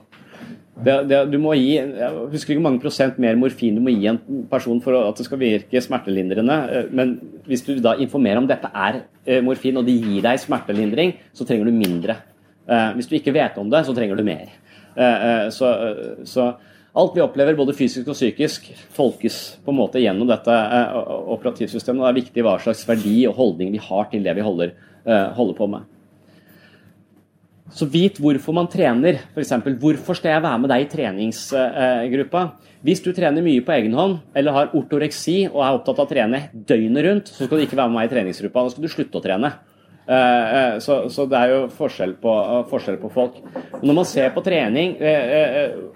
[0.80, 3.92] Det, det, du må gi, jeg husker ikke hvor mange prosent mer morfin du må
[3.92, 4.20] gi en
[4.52, 6.56] person for at det skal virke smertelindrende.
[6.72, 7.18] eh, Men
[7.50, 11.48] hvis du da informerer om dette er eh, morfin og de gir deg smertelindring, så
[11.48, 12.15] trenger du mindre.
[12.70, 14.50] Eh, Hvis du ikke vet om det, så trenger du mer.
[15.56, 15.68] Så,
[16.28, 16.46] så
[16.98, 18.65] alt vi opplever, både fysisk og psykisk,
[18.98, 20.56] tolkes på en måte gjennom dette
[21.36, 22.02] operativsystemet.
[22.02, 24.74] og Det er viktig hva slags verdi og holdning vi har til det vi holder,
[25.38, 25.86] holder på med.
[27.75, 29.19] Så vit hvorfor man trener.
[29.36, 29.53] F.eks.
[29.82, 32.43] hvorfor skal jeg være med deg i treningsgruppa?
[32.86, 36.10] Hvis du trener mye på egen hånd, eller har ortoreksi og er opptatt av å
[36.10, 38.63] trene døgnet rundt, så skal du ikke være med meg i treningsgruppa.
[38.63, 39.51] Da skal du slutte å trene.
[40.82, 42.36] Så, så det er jo forskjell på,
[42.71, 43.41] forskjell på folk.
[43.84, 44.95] Når man ser på trening,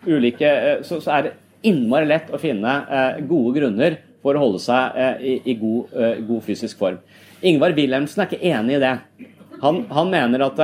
[0.05, 0.51] ulike,
[0.85, 2.75] så, er det innmari lett å finne
[3.25, 5.95] gode grunner for å holde seg i god,
[6.27, 6.99] god, fysisk form.
[7.43, 8.97] Ingvar Wilhelmsen er ikke enig i det.
[9.63, 10.61] Han, han mener at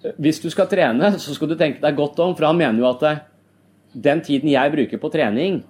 [0.00, 2.88] hvis du skal trene, så skal du tenke deg godt om, for han mener jo
[2.92, 3.22] at eh,
[3.92, 5.60] den tiden jeg bruker på trening,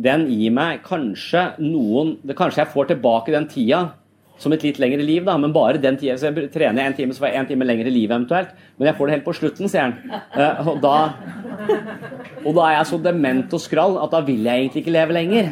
[0.00, 3.80] den gir meg kanskje noen Kanskje jeg får tilbake den tida
[4.40, 6.14] som et litt lengre liv, da, men bare den tida.
[6.16, 8.54] Så jeg trener en time, så får jeg en time lengre liv eventuelt.
[8.78, 10.22] Men jeg får det helt på slutten, sier han.
[10.32, 10.94] Uh, og, da,
[12.46, 15.16] og da er jeg så dement og skrall at da vil jeg egentlig ikke leve
[15.18, 15.50] lenger.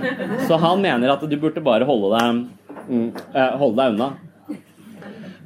[0.49, 2.41] Så han mener at du burde bare holde deg,
[2.89, 3.05] mm,
[3.37, 4.09] uh, holde deg unna.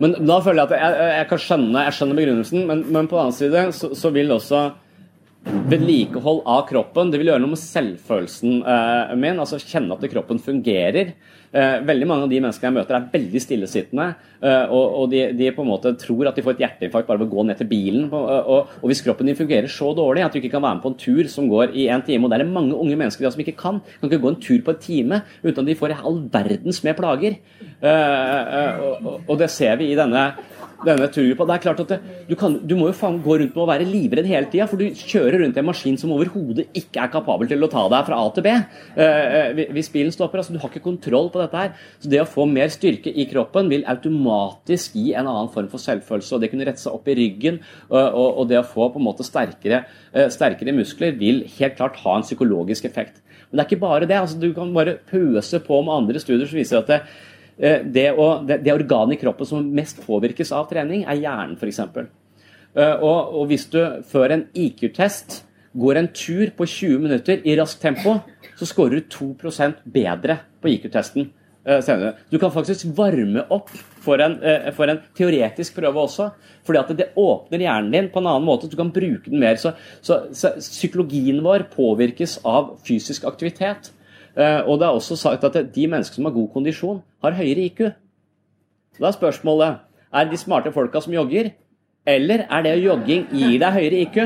[0.03, 3.19] Men da føler jeg at jeg, jeg kan skjønne, jeg skjønner begrunnelsen, men, men på
[3.19, 4.63] den annen side så, så, vil også
[5.71, 9.41] vedlikehold av kroppen det vil gjøre noe med selvfølelsen eh, min.
[9.43, 11.15] altså Kjenne at kroppen fungerer.
[11.53, 14.07] Eh, veldig mange av de menneskene jeg møter, er veldig stillesittende.
[14.41, 17.21] Eh, og, og de, de, på en måte tror at de får et hjerteinfarkt bare
[17.21, 18.07] ved å gå ned til bilen.
[18.09, 20.85] Og, og, og, hvis kroppen din fungerer så dårlig at du ikke kan være med
[20.87, 23.29] på en tur som går i en time, og det er det mange unge mennesker
[23.29, 25.97] som ikke kan, kan ikke gå en tur på en time uten at de får
[25.99, 27.37] all verdens med plager.
[27.61, 30.31] Eh, eh, og, det ser vi i denne
[30.87, 31.49] denne turgruppa.
[31.49, 33.69] Det er klart at det, du, kan, du, må jo faen gå rundt med å
[33.69, 37.13] være livredd hele tida, for du kjører rundt i en maskin som overhodet ikke er
[37.13, 38.53] kapabel til å ta deg fra A til B
[38.97, 40.39] Eh, hvis bilen stopper.
[40.39, 41.73] altså Du har ikke kontroll på dette her.
[42.01, 45.79] Så det å få mer styrke i kroppen vil automatisk gi en annen form for
[45.79, 46.35] selvfølelse.
[46.35, 49.01] og Det kunne rette seg opp i ryggen, og, og, og, det å få på
[49.01, 53.23] en måte sterkere, uh, sterkere muskler vil helt klart ha en psykologisk effekt.
[53.51, 54.17] Men det er ikke bare det.
[54.19, 58.09] altså Du kan bare pøse på med andre studier som viser at det, Eh, det,
[58.17, 61.81] å, det, det organet i kroppen som mest påvirkes av trening, er hjernen f.eks.
[62.73, 65.43] Eh, og, og hvis du før en IQ-test
[65.77, 68.19] går en tur på 20 minutter i raskt tempo,
[68.57, 72.15] så scorer du 2% bedre på IQ-testen eh, senere.
[72.33, 74.39] Du kan faktisk varme opp for en,
[74.77, 76.31] for en, teoretisk prøve også.
[76.67, 78.69] fordi at det åpner hjernen din på en annen måte.
[78.71, 79.57] Du kan bruke den mer.
[79.61, 83.93] Så, så, så psykologien vår påvirkes av fysisk aktivitet.
[84.33, 87.67] Eh, og det er også sagt at de mennesker som har god kondisjon, har høyere
[87.69, 87.83] IQ.
[88.93, 89.83] Så da er spørsmålet
[90.13, 91.53] er de smarte folka som jogger,
[92.07, 94.17] eller er det jogging gir deg høyere IQ?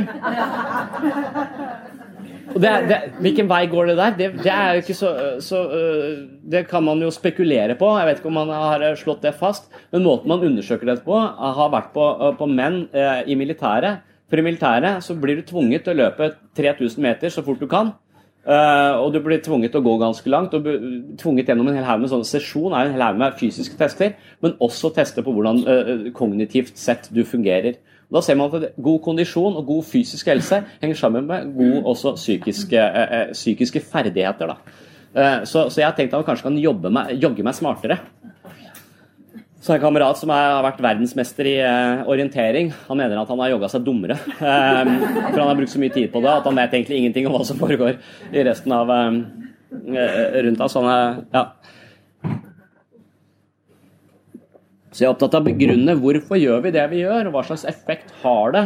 [2.57, 4.15] Det, det, hvilken vei går det der?
[4.17, 5.11] Det, det er jo ikke så,
[5.45, 7.91] så, øh, Det kan man jo spekulere på.
[7.99, 9.69] Jeg vet ikke om man har slått det fast.
[9.93, 12.87] Men måten man undersøker det på, har vært på, øh, på menn
[13.27, 14.01] i militæret.
[14.31, 17.69] For i militæret så blir du tvunget til å løpe 3000 meter så fort du
[17.71, 17.93] kan.
[18.47, 20.55] Uh, og du blir tvunget til å gå ganske langt.
[20.55, 20.67] og
[21.19, 24.15] Tvunget gjennom en hel haug med sånne sesjon er en hel haug med fysiske tester,
[24.45, 27.81] men også tester på hvordan uh, kognitivt sett du fungerer.
[28.07, 31.83] Og da ser man at God kondisjon og god fysisk helse henger sammen med gode
[31.91, 34.55] også psykiske, uh, psykiske ferdigheter.
[35.17, 37.97] Så, så, jeg har tenkt at man kanskje kan jobbe meg, jogge meg smartere.
[39.67, 43.41] Så en kamerat som er, har vært verdensmester i eh, orientering, han mener at han
[43.43, 44.15] har jogga seg dummere.
[44.37, 44.91] Eh,
[45.33, 47.35] for han har brukt så mye tid på det at han vet egentlig ingenting om
[47.35, 47.97] hva som foregår
[48.31, 49.17] i resten av eh,
[49.91, 50.71] eh rundt ham.
[50.71, 50.87] Sånn,
[51.35, 51.43] ja.
[54.93, 57.43] Så jeg er opptatt av å begrunne hvorfor gjør vi det vi gjør, og hva
[57.49, 58.65] slags effekt har det.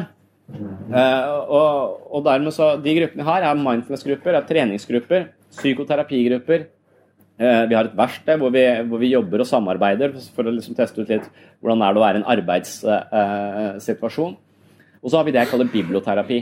[0.53, 6.69] Eh, og, og dermed så, De gruppene her er mindfulness-grupper, er treningsgrupper, psykoterapigrupper,
[7.41, 11.09] vi har et verksted hvor, hvor, vi jobber og samarbeider for å liksom teste ut
[11.09, 11.31] litt
[11.63, 14.35] hvordan er det å være i en arbeidssituasjon.
[15.01, 16.41] Og så har vi det jeg kaller biblioterapi.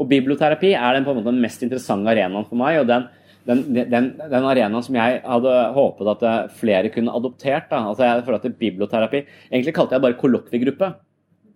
[0.00, 2.80] Og Biblioterapi er den, måte, den mest interessante arenaen for meg.
[2.80, 3.06] og den,
[3.46, 7.68] den, den, den arenaen som jeg hadde håpet at eh, flere kunne adoptert.
[7.70, 7.84] Da.
[7.92, 10.92] Altså jeg føler at Biblioterapi Egentlig kalte jeg bare kollokviegruppe,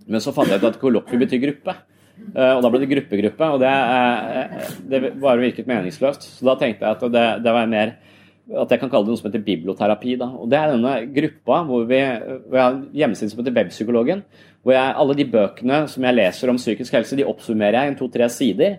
[0.08, 1.74] men så fant jeg ut at kollokvie betyr gruppe.
[2.18, 3.72] Eh, og da ble det gruppegruppe, og det,
[4.92, 6.30] det bare virket meningsløst.
[6.38, 7.96] Så da tenkte jeg at det, det var mer
[8.48, 10.16] at jeg kan kalle det noe som heter biblioterapi.
[10.20, 10.28] Da.
[10.40, 14.22] Og Det er denne gruppa hvor vi, jeg har en hjemmeside som heter Webpsykologen.
[14.62, 17.98] hvor jeg, Alle de bøkene som jeg leser om psykisk helse, de oppsummerer jeg i
[17.98, 18.78] to-tre sider.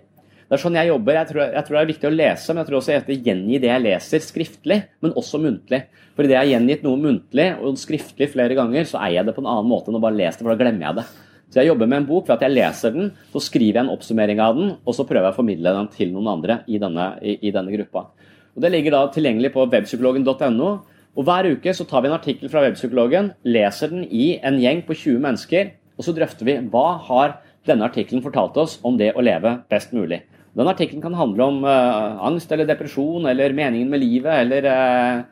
[0.49, 1.13] Det er sånn jeg jobber.
[1.13, 3.61] Jeg tror, jeg tror, det er viktig å lese, men jeg tror også jeg gjengi
[3.61, 5.83] det jeg leser skriftlig, men også muntlig.
[6.17, 9.35] For idet jeg har gjengitt noe muntlig og skriftlig flere ganger, så eier jeg det
[9.37, 11.05] på en annen måte enn å bare lese det, for da glemmer jeg det.
[11.49, 13.93] Så jeg jobber med en bok ved at jeg leser den, så skriver jeg en
[13.93, 17.07] oppsummering av den, og så prøver jeg å formidle den til noen andre i denne,
[17.21, 18.07] i, i denne gruppa.
[18.55, 20.71] Og Det ligger da tilgjengelig på webpsykologen.no.
[21.17, 24.83] Og Hver uke så tar vi en artikkel fra webpsykologen, leser den i en gjeng
[24.87, 29.11] på 20 mennesker, og så drøfter vi hva har denne artikkelen fortalt oss om det
[29.15, 30.21] å leve best mulig.
[30.55, 35.27] Den artikkelen kan handle om uh, angst eller depresjon eller meningen med livet eller uh,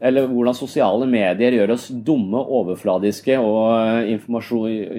[0.00, 4.30] eller hvordan sosiale medier gjør oss dumme, overfladiske og eh,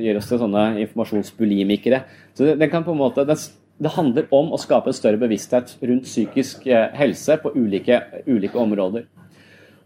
[0.06, 2.04] gjør oss til sånne informasjonsbulimikere.
[2.38, 3.39] Så den, det, kan på en måte, det,
[3.82, 8.58] det, handler om å skape en større bevissthet rundt psykisk eh, helse på ulike, ulike,
[8.60, 9.08] områder.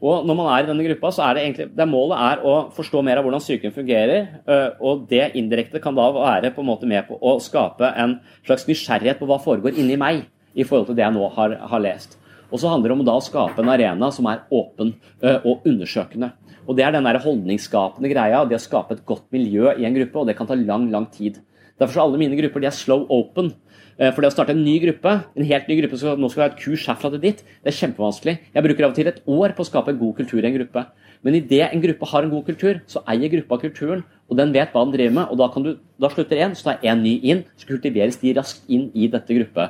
[0.05, 2.55] Og Når man er i denne gruppa, så er det egentlig, det målet er å
[2.75, 4.27] forstå mer av hvordan psyken fungerer.
[4.45, 8.19] Eh, og Det indirekte kan da være på en måte med på å skape en
[8.45, 11.83] slags nysgjerrighet på hva foregår inni meg i forhold til det jeg nå har, har
[11.83, 12.19] lest.
[12.51, 14.93] Og så handler det om å da skape en arena som er åpen
[15.41, 16.29] og undersøkende.
[16.67, 19.93] Og Det er den der holdningsskapende greia, det å skape et godt miljø i en
[19.93, 20.19] gruppe.
[20.19, 21.39] og Det kan ta lang lang tid.
[21.79, 23.53] Derfor er alle mine grupper de er slow open.
[23.95, 26.43] For det å starte en ny gruppe, en helt ny gruppe, så nå skal vi
[26.43, 28.33] ha et kurs herfra til ditt, det er kjempevanskelig.
[28.51, 30.57] Jeg bruker av og til et år på å skape en god kultur i en
[30.57, 30.83] gruppe.
[31.23, 34.75] Men idet en gruppe har en god kultur, så eier gruppa kulturen, og den vet
[34.75, 35.31] hva den driver med.
[35.31, 35.71] og Da, du,
[36.03, 39.39] da slutter én, så tar én ny inn, så kultiveres de raskt inn i dette
[39.39, 39.69] gruppe,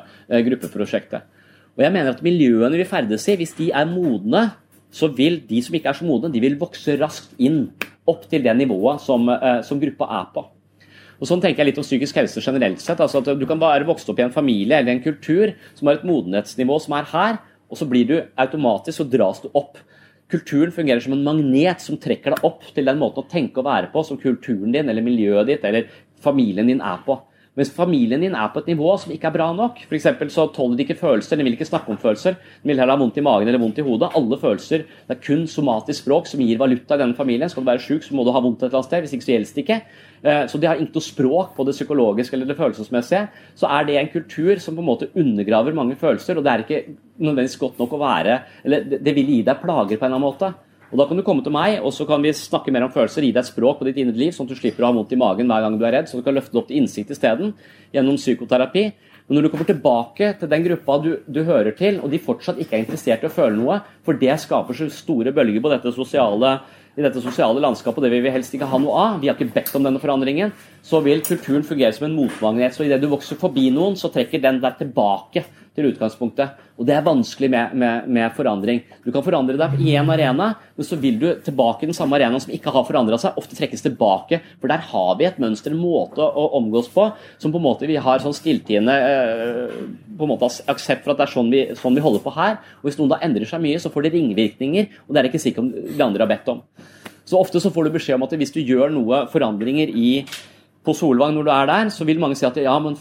[0.49, 1.29] gruppeprosjektet.
[1.75, 4.47] Og jeg mener at miljøene vi ferdes i, hvis de er modne,
[4.95, 7.65] så vil de som ikke er så modne, de vil vokse raskt inn
[8.07, 10.45] opp til det nivået som, eh, som gruppa er på.
[11.15, 12.99] Og Sånn tenker jeg litt om psykisk helse generelt sett.
[12.99, 15.95] altså at Du kan være vokst opp i en familie eller en kultur som har
[15.95, 19.77] et modenhetsnivå som er her, og så blir du automatisk, så dras du opp.
[20.29, 23.65] Kulturen fungerer som en magnet som trekker deg opp til den måten å tenke og
[23.65, 25.87] være på som kulturen din eller miljøet ditt eller
[26.19, 27.19] familien din er på.
[27.55, 29.77] Mens familien din er på et nivå som ikke er bra nok.
[29.87, 32.35] For så tåler de ikke følelser, de vil ikke snakke om følelser.
[32.35, 34.11] De vil heller ha vondt i magen eller vondt i hodet.
[34.19, 34.83] Alle følelser.
[35.07, 37.51] Det er kun somatisk språk som gir valuta i denne familien.
[37.51, 39.05] Skal du være sjuk, så må du ha vondt et eller annet sted.
[39.05, 39.79] Hvis ikke så gjelder det ikke.
[40.25, 43.23] Eh, så de har ikke noe språk på det psykologiske eller det følelsesmessige.
[43.55, 46.65] Så er det en kultur som på en måte undergraver mange følelser, og det er
[46.65, 46.83] ikke
[47.23, 50.27] nødvendigvis godt nok å være Eller det vil gi deg plager på en eller annen
[50.27, 50.51] måte.
[50.95, 53.25] Og Da kan du komme til meg, og så kan vi snakke mer om følelser,
[53.27, 55.11] gi deg et språk på ditt indre liv, sånn at du slipper å ha vondt
[55.11, 57.11] i magen hver gang du er redd, så du kan løfte det opp til innsikt
[57.11, 57.51] isteden
[57.91, 58.85] gjennom psykoterapi.
[59.27, 62.61] Men når du kommer tilbake til den gruppa du, du, hører til, og de fortsatt
[62.63, 65.91] ikke er interessert i å føle noe, for det skaper så store bølger på dette
[65.97, 66.53] sosiale,
[66.95, 69.35] i dette sosiale landskapet, og det vil vi helst ikke ha noe av, vi har
[69.35, 70.53] ikke bedt om denne forandringen,
[70.85, 72.75] så vil kulturen fungere som en motmagnet.
[72.75, 75.43] Så idet du vokser forbi noen, så trekker den deg tilbake
[75.75, 76.61] til utgangspunktet.
[76.79, 78.81] Og det er vanskelig med, med, med, forandring.
[79.03, 82.15] Du kan forandre deg i én arena, men så vil du tilbake i den samme
[82.17, 84.39] arenaen som ikke har forandra seg, ofte trekkes tilbake.
[84.61, 87.09] For der har vi et mønster, en måte å, omgås på,
[87.41, 89.75] som på en måte vi har sånn stilltiende øh,
[90.17, 92.57] på en måte aksept for at det er sånn vi, sånn vi, holder på her.
[92.81, 95.33] Og hvis noen da endrer seg mye, så får det ringvirkninger, og det er det
[95.33, 96.63] ikke sikkert om de andre har bedt om.
[97.25, 100.11] Så ofte så får du beskjed om at hvis du gjør noe forandringer i
[100.85, 102.93] på Solvang når du er der, så vil mange si at ja, men,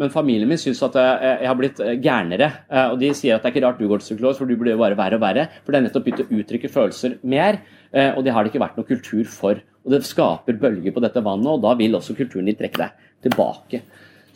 [0.00, 2.48] men familien min syns at jeg, har blitt eh, gærnere.
[2.72, 4.56] Eh, og de sier at det er ikke rart du går til psykolog, for du
[4.56, 5.44] blir jo bare verre og verre.
[5.64, 7.60] For det er nettopp begynt å uttrykke følelser mer,
[7.92, 9.60] eh, og det har det ikke vært noe kultur for.
[9.84, 13.06] Og det skaper bølger på dette vannet, og da vil også kulturen din trekke deg
[13.28, 13.82] tilbake.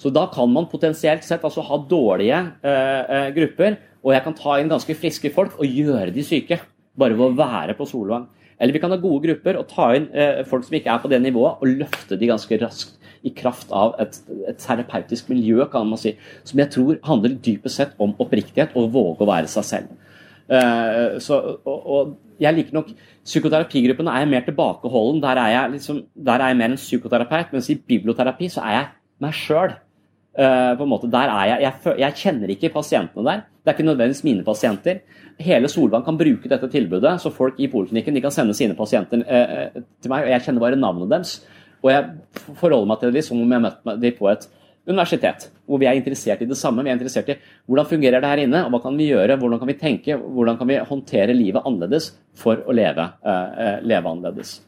[0.02, 4.58] Så da kan man potensielt sett altså ha dårlige eh, grupper, og jeg kan ta
[4.58, 6.58] inn ganske friske folk og gjøre de syke.
[6.98, 8.26] Bare ved å være på Solvang.
[8.58, 11.10] Eller vi kan ha gode grupper og ta inn eh, folk som ikke er på
[11.12, 15.86] det nivået, og løfte de ganske raskt i kraft av et, et, terapeutisk miljø, kan
[15.86, 16.16] man si.
[16.46, 19.92] Som jeg tror handler dypest sett om oppriktighet og våge å være seg selv.
[20.50, 22.12] Eh, så, og, og,
[22.42, 22.88] jeg liker nok
[23.22, 25.22] Psykoterapigruppen er jeg mer tilbakeholden.
[25.22, 27.54] Der er jeg, liksom, der er jeg mer en psykoterapeut.
[27.54, 28.88] Mens i biblioterapi så er jeg
[29.22, 29.76] meg sjøl.
[30.32, 33.42] Uh, på en måte, der er jeg, jeg, jeg kjenner ikke pasientene der.
[33.60, 35.02] Det er ikke nødvendigvis mine pasienter.
[35.42, 39.82] Hele Solvang kan bruke dette tilbudet, så folk i poliklinikken kan sende sine pasienter uh,
[40.00, 40.24] til meg.
[40.24, 41.36] og Jeg kjenner bare navnet deres.
[41.82, 42.08] Og jeg
[42.54, 44.48] forholder meg til dem som om jeg møtte dem på et
[44.88, 46.82] universitet, hvor vi er interessert i det samme.
[46.82, 49.60] Vi er interessert i hvordan fungerer det her inne, og hva kan vi gjøre, hvordan
[49.60, 54.62] kan vi tenke, hvordan kan vi håndtere livet annerledes for å leve, uh, leve annerledes.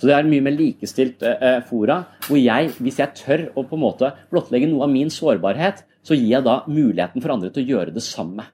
[0.00, 3.76] Så det er mye mer likestilt eh, fora, hvor jeg, hvis jeg tør å på
[3.76, 7.66] en måte blottlegge noe av min sårbarhet, så gir jeg da muligheten for andre til
[7.66, 8.46] å gjøre det samme.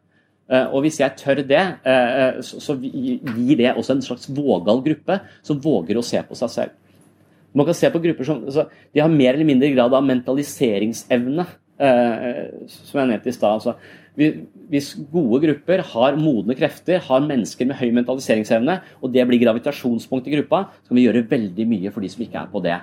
[0.51, 1.63] Eh, og hvis jeg tør det,
[2.47, 6.53] så, så gir det også en slags vågal gruppe som våger å se på seg
[6.57, 6.83] selv.
[7.57, 11.47] Man kan se på grupper som altså, de har mer eller mindre grad av mentaliseringsevne.
[11.77, 13.59] Eh, som jeg nevnte i stad.
[13.59, 13.75] Altså,
[14.71, 20.27] Hvis gode grupper har modne krefter, har mennesker med høy mentaliseringsevne, og det blir gravitasjonspunkt
[20.27, 22.81] i gruppa, så kan vi gjøre veldig mye for de som ikke er på det,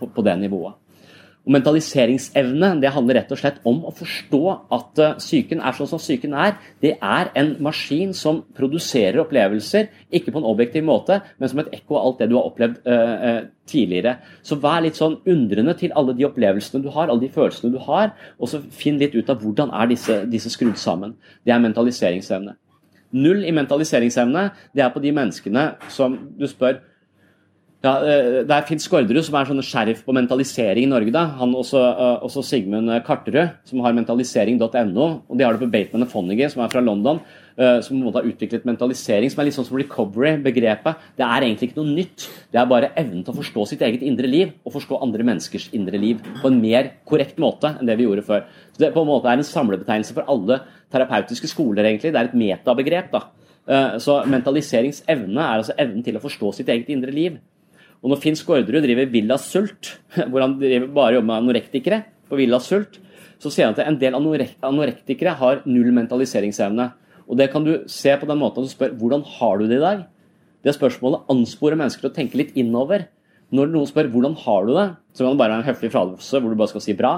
[0.00, 0.74] på, på det nivået.
[1.48, 4.40] Og Mentaliseringsevne det handler rett og slett om å forstå
[4.76, 6.58] at uh, psyken er sånn som psyken er.
[6.84, 11.70] Det er en maskin som produserer opplevelser, ikke på en objektiv måte, men som et
[11.78, 14.18] ekko av alt det du har opplevd uh, uh, tidligere.
[14.44, 17.80] Så vær litt sånn undrende til alle de opplevelsene du har, alle de følelsene du
[17.88, 21.16] har, og så finn litt ut av hvordan er disse, disse skrudd sammen.
[21.48, 22.58] Det er mentaliseringsevne.
[23.16, 26.82] Null i mentaliseringsevne, det er på de menneskene som du spør
[27.78, 31.12] ja, eh, Det er Finn Skårderud som er sånn sheriff på mentalisering i Norge.
[31.12, 31.26] da.
[31.38, 35.22] Han også, uh, også Sigmund Karterud, som har mentalisering.no.
[35.28, 37.20] og De har det på Bateman og Fonnigy, som er fra London.
[37.58, 40.94] Som på en måte har utviklet mentalisering, som er litt sånn som recovery-begrepet.
[41.18, 42.28] Det er egentlig ikke noe nytt.
[42.52, 45.68] Det er bare evnen til å forstå sitt eget indre liv og forstå andre menneskers
[45.74, 48.46] indre liv på en mer korrekt måte enn det vi gjorde før.
[48.72, 52.12] Så Det på en måte er en samlebetegnelse for alle terapeutiske skoler, egentlig.
[52.12, 53.10] Det er et metabegrep.
[53.10, 53.26] da.
[53.98, 57.38] Så mentaliseringsevne er altså evnen til å forstå sitt eget indre liv.
[58.02, 59.96] Og når Finn Skårderud driver Villa Sult,
[60.30, 63.00] hvor han driver bare jobber med anorektikere på Villa Sult,
[63.38, 66.88] så sier han at en del anorektikere har null mentaliseringsevne.
[67.28, 69.78] Og det kan du se på den måten at du spør hvordan har du det
[69.78, 70.06] i dag?
[70.64, 73.06] Det spørsmålet ansporer mennesker til å tenke litt innover.
[73.54, 76.40] Når noen spør hvordan har du det, så kan det bare være en høflig fradelse
[76.40, 77.12] hvor du bare skal si bra.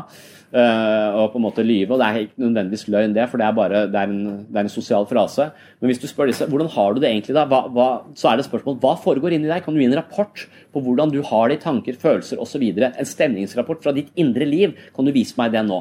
[0.50, 1.92] Uh, og på en måte lyve.
[1.94, 4.58] og Det er ikke nødvendigvis løgn, det, for det er bare det er en, det
[4.58, 5.46] er en, sosial frase.
[5.78, 7.86] Men hvis du spør disse hvordan har du det egentlig da, hva, hva,
[8.18, 9.62] så er det spørsmål hva foregår inni deg?
[9.62, 10.42] Kan du gi en rapport
[10.74, 12.66] på hvordan du har det i tanker, følelser osv.?
[12.66, 14.74] En stemningsrapport fra ditt indre liv.
[14.96, 15.78] Kan du vise meg det nå?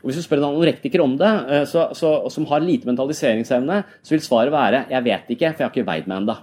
[0.00, 3.82] Og Hvis du spør en anorektiker om det, uh, så, så, som har lite mentaliseringsevne,
[4.00, 6.40] så vil svaret være 'jeg vet ikke, for jeg har ikke veid meg ennå'.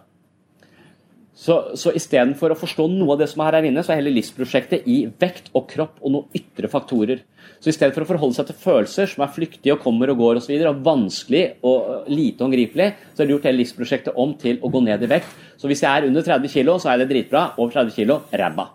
[1.38, 4.16] Så, så istedenfor å forstå noe av det som er her inne, så er hele
[4.16, 7.22] livsprosjektet i vekt og kropp og noen ytre faktorer.
[7.62, 10.18] Så i stedet for å forholde seg til følelser som er flyktige og kommer og
[10.18, 13.62] går osv., og, så videre, og vanskelig og lite håndgripelig, så har du gjort hele
[13.62, 15.36] livsprosjektet om til å gå ned i vekt.
[15.62, 17.44] Så hvis jeg er under 30 kg, så er det dritbra.
[17.58, 18.68] Over 30 kg ræva.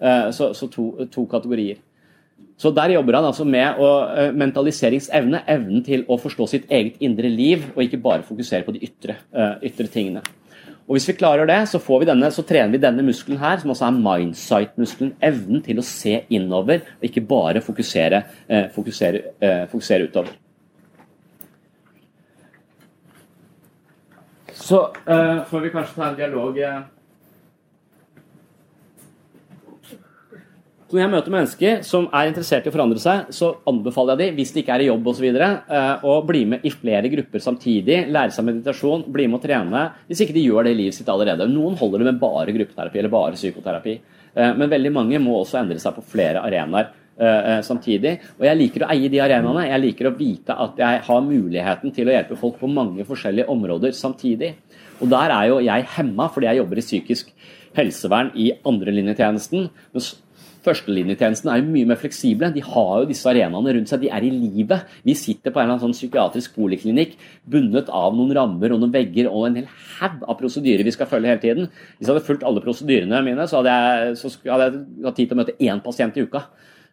[0.00, 1.84] Eh, så, så to, to, kategorier.
[2.56, 6.96] Så der jobber han altså med å, eh, mentaliseringsevne, evnen til å forstå sitt eget
[7.04, 10.24] indre liv, og ikke bare fokusere på de ytre, eh, ytre tingene.
[10.86, 13.88] Og Hvis vi klarer det, så, denne, så trener vi denne muskelen her, som også
[13.88, 15.16] er mindsight-muskelen.
[15.18, 20.30] Evnen til å se innover, og ikke bare fokusere, eh, fokusere, eh, fokusere utover.
[24.54, 24.78] Så
[25.08, 26.62] eh, får vi kanskje ta en dialog
[30.86, 34.20] Så når jeg møter mennesker som er interessert i å forandre seg, så anbefaler jeg
[34.20, 37.42] dem, hvis de ikke er i jobb osv., eh, å bli med i flere grupper
[37.42, 38.04] samtidig.
[38.14, 39.80] Lære seg meditasjon, bli med å trene.
[40.06, 41.48] Hvis ikke de gjør det i livet sitt allerede.
[41.50, 43.96] Noen holder det med bare gruppeterapi eller bare psykoterapi.
[44.30, 48.12] Eh, men veldig mange må også endre seg på flere arenaer eh, samtidig.
[48.38, 49.66] Og jeg liker å eie de arenaene.
[49.66, 53.50] Jeg liker å vite at jeg har muligheten til å hjelpe folk på mange forskjellige
[53.50, 54.52] områder samtidig.
[55.02, 57.34] Og der er jo jeg hemma fordi jeg jobber i psykisk
[57.76, 59.66] helsevern i andrelinjetjenesten.
[60.66, 62.50] Førstelinjetjenesten er jo mye mer fleksible.
[62.54, 64.02] De har jo disse arenaene rundt seg.
[64.02, 64.86] De er i livet.
[65.06, 68.94] Vi sitter på en eller annen sånn psykiatrisk poliklinikk bundet av noen rammer og noen
[68.94, 69.68] vegger og en hel
[70.00, 71.70] haug av prosedyrer vi skal følge hele tiden.
[71.96, 75.30] Hvis jeg hadde fulgt alle prosedyrene mine, så hadde jeg, så hadde jeg hatt tid
[75.30, 76.42] til å møte én pasient i uka.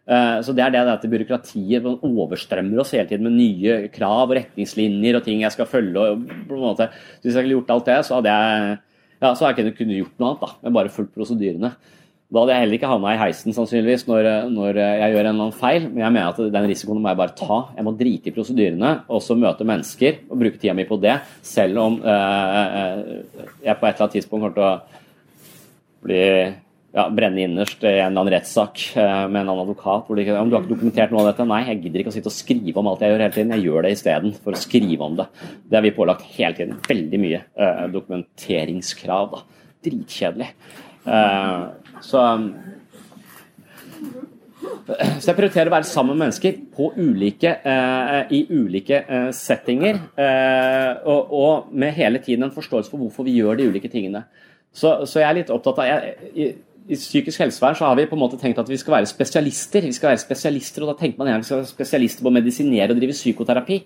[0.06, 4.36] Eh, så Det er det at byråkratiet overstrømmer oss hele tiden med nye krav og
[4.36, 5.98] retningslinjer og ting jeg skal følge.
[5.98, 6.90] og på en måte,
[7.22, 8.78] Hvis jeg hadde gjort alt det, så hadde jeg
[9.22, 11.70] ja, så hadde jeg kunnet gjort noe annet, da, men bare fulgt prosedyrene.
[12.34, 15.44] Da hadde jeg heller ikke havna i heisen sannsynligvis når, når, jeg gjør en eller
[15.44, 17.58] annen feil, men jeg mener at den risikoen må jeg bare ta.
[17.76, 21.14] Jeg må drite i prosedyrene og så møte mennesker og bruke tida mi på det,
[21.46, 22.98] selv om eh,
[23.62, 24.72] jeg på et eller annet tidspunkt kommer til å
[26.04, 26.24] bli
[26.94, 30.04] ja, brenne innerst i en eller annen rettssak med en annen advokat.
[30.08, 31.46] Hvor de, om du har ikke dokumentert noe av dette?
[31.50, 33.54] Nei, jeg gidder ikke å sitte og skrive om alt jeg gjør hele tiden.
[33.54, 35.30] Jeg gjør det isteden for å skrive om det.
[35.70, 36.82] Det har vi pålagt hele tiden.
[36.90, 39.38] Veldig mye eh, dokumenteringskrav.
[39.38, 39.70] da.
[39.84, 40.50] Dritkjedelig.
[41.04, 42.22] Uh, så,
[44.86, 50.02] så jeg prioriterer å være sammen med mennesker på ulike, uh, i ulike uh, settinger.
[51.08, 54.26] Og, og, med hele tiden en forståelse for hvorfor vi gjør de ulike tingene.
[54.74, 56.46] Så, så jeg er litt opptatt av jeg, i,
[56.90, 59.86] i, psykisk helsevern så har vi på en måte tenkt at vi skal være spesialister.
[59.86, 62.34] Vi skal være spesialister, og Da tenker man gjerne vi skal være spesialister på å
[62.34, 63.78] medisinere og drive psykoterapi.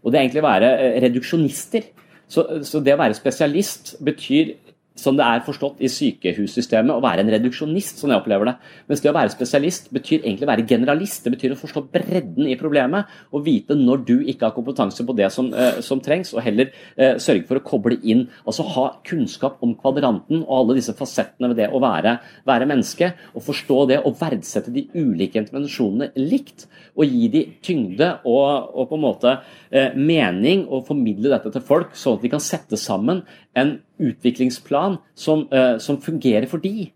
[0.00, 0.70] Og det er egentlig å være
[1.04, 1.90] reduksjonister.
[2.30, 4.54] Så, så det å være spesialist betyr
[5.00, 8.54] som det er forstått i sykehussystemet, å være en reduksjonist, sånn jeg opplever det.
[8.90, 11.24] Mens det å være spesialist betyr egentlig å være generalist.
[11.24, 15.16] Det betyr å forstå bredden i problemet og vite når du ikke har kompetanse på
[15.18, 18.26] det som, eh, som trengs, og heller eh, sørge for å koble inn.
[18.44, 23.12] Altså ha kunnskap om kvadranten og alle disse fasettene ved det å være, være menneske.
[23.34, 26.66] Og forstå det og verdsette de ulike intervensjonene likt.
[26.96, 29.36] Og gi de tyngde og, og på en måte
[29.70, 33.22] eh, mening, og formidle dette til folk, sånn at de kan sette sammen
[33.58, 36.90] en utviklingsplan som, uh, som fungerer for de.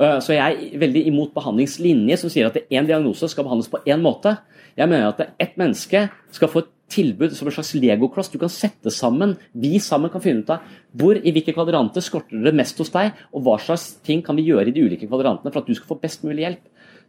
[0.00, 3.82] Uh, så jeg er veldig imot behandlingslinje som sier at én diagnose skal behandles på
[3.86, 4.36] én måte.
[4.74, 8.52] Jeg mener at ett menneske skal få et tilbud som en slags legokloss du kan
[8.52, 9.36] sette sammen.
[9.52, 10.64] Vi sammen kan finne ut av
[10.98, 14.46] hvor i hvilke kvadranter skorter det mest hos deg, og hva slags ting kan vi
[14.48, 16.64] gjøre i de ulike kvadrantene for at du skal få best mulig hjelp.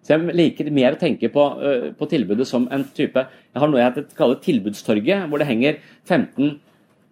[0.05, 3.71] Så Jeg liker mer å tenke på, uh, på tilbudet som en type Jeg har
[3.71, 6.59] noe jeg kaller tilbudstorget, hvor det henger 15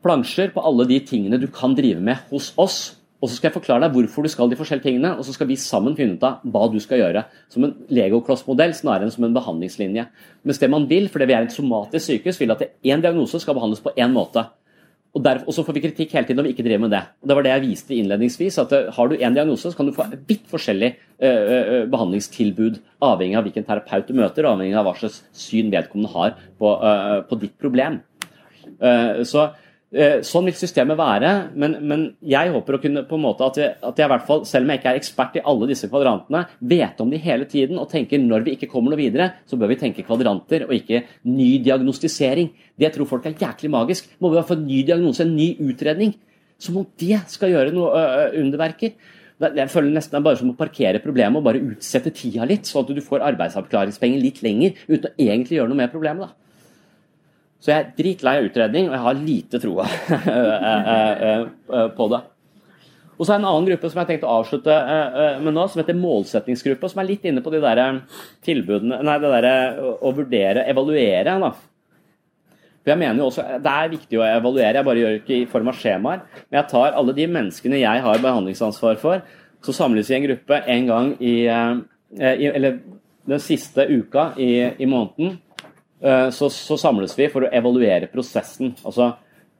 [0.03, 2.81] plansjer på alle de tingene du kan drive med hos oss.
[3.23, 5.47] Og så skal jeg forklare deg hvorfor du skal de forskjellige tingene, og så skal
[5.47, 7.21] vi sammen finne ut av hva du skal gjøre.
[7.53, 10.09] Som en legoklossmodell snarere enn som en behandlingslinje.
[10.43, 13.55] Mens det man vil, fordi vi er et somatisk sykehus, vil at én diagnose skal
[13.55, 14.43] behandles på én måte.
[15.13, 17.03] Og, der, og, så får vi kritikk hele tiden når vi ikke driver med det.
[17.21, 18.59] Og Det var det jeg viste innledningsvis.
[18.59, 22.81] at uh, Har du én diagnose, så kan du få vidt forskjellig uh, uh, behandlingstilbud.
[23.07, 26.75] Avhengig av hvilken terapeut du møter, avhengig av hva slags syn vedkommende har på,
[27.29, 28.01] på ditt problem.
[29.23, 29.62] så Eh,
[30.25, 33.75] sånn vil systemet være, men, men, jeg håper å kunne på en måte at jeg,
[33.77, 36.41] at jeg, i hvert fall, selv om jeg ikke er ekspert i alle disse kvadrantene,
[36.73, 39.69] vet om de hele tiden og tenker når vi ikke kommer noe videre, så bør
[39.69, 42.49] vi tenke kvadranter og ikke ny diagnostisering.
[42.79, 44.09] Det tror folk er jæklig magisk.
[44.17, 46.15] Må vi ha fått ny diagnose, en ny utredning?
[46.61, 48.03] Som om det skal gjøre noe
[48.39, 48.97] underverker.
[49.43, 52.69] Jeg føler nesten det er bare som å parkere problemet og bare utsette tida litt,
[52.69, 56.29] sånn at du får arbeidsavklaringspenger litt lenger uten å egentlig gjøre noe med problemet.
[56.29, 56.42] da.
[57.63, 62.07] Så jeg er dritlei av utredning, og jeg har lite troa eh, eh, eh, på
[62.11, 62.19] det.
[63.13, 64.77] Og så er det en annen gruppe som jeg har tenkt å avslutte
[65.45, 67.79] med nå, som heter målsettingsgruppa, som er litt inne på de der
[68.43, 69.53] tilbudene Nei, det derre
[70.01, 71.51] å vurdere, evaluere, da.
[72.81, 75.37] For jeg mener jo også, Det er viktig å evaluere, jeg bare gjør det ikke
[75.37, 76.25] i form av skjemaer.
[76.49, 79.23] Men jeg tar alle de menneskene jeg har behandlingsansvar for,
[79.63, 81.37] så samles vi i en gruppe en gang i,
[82.19, 82.81] Eller
[83.29, 84.51] den siste uka i,
[84.83, 85.37] i måneden.
[86.03, 88.73] Eh, så, så, samles vi for å evaluere prosessen.
[88.83, 89.13] Altså,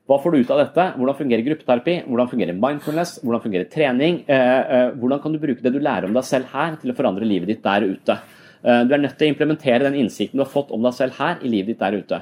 [0.10, 0.88] hva får du ut av dette?
[0.98, 1.98] Hvordan fungerer gruppeterapi?
[2.10, 3.16] Hvordan fungerer mindfulness?
[3.24, 4.22] Hvordan fungerer trening?
[4.28, 6.98] Eh, eh, hvordan kan du bruke det du lærer om deg selv her, til å
[6.98, 8.20] forandre livet ditt der ute?
[8.64, 11.42] Du er nødt til å implementere den innsikten du har fått om deg selv her,
[11.44, 12.20] i livet ditt der ute.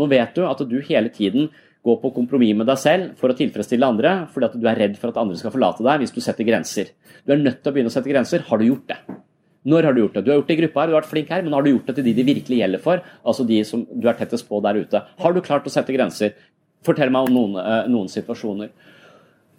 [0.00, 1.50] Nå vet du at du hele tiden
[1.84, 4.96] går på kompromiss med deg selv for å tilfredsstille andre, fordi at du er redd
[4.96, 6.94] for at andre skal forlate deg hvis du setter grenser.
[7.28, 8.46] Du er nødt til å begynne å sette grenser.
[8.48, 9.20] Har du gjort det?
[9.68, 10.24] Når har du gjort det?
[10.26, 11.70] Du har gjort det i gruppa her, du har vært flink her, men har du
[11.70, 13.02] gjort det til de det virkelig gjelder for?
[13.22, 15.04] Altså de som du er tettest på der ute.
[15.22, 16.34] Har du klart å sette grenser?
[16.82, 18.72] Fortell meg om noen, uh, noen situasjoner.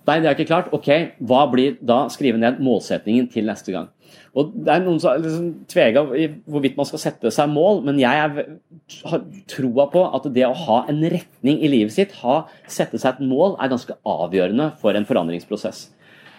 [0.04, 0.72] Nei, det er ikke klart.
[0.76, 0.89] Ok,
[1.24, 2.01] hva blir da?
[2.12, 3.88] Skrive ned målsetningen til neste gang.
[4.36, 8.01] Og Det er noen som liksom tveger i hvorvidt man skal sette seg mål, men
[8.01, 8.12] jeg
[9.08, 13.16] har troa på at det å ha en retning i livet sitt, ha, sette seg
[13.16, 15.86] et mål, er ganske avgjørende for en forandringsprosess.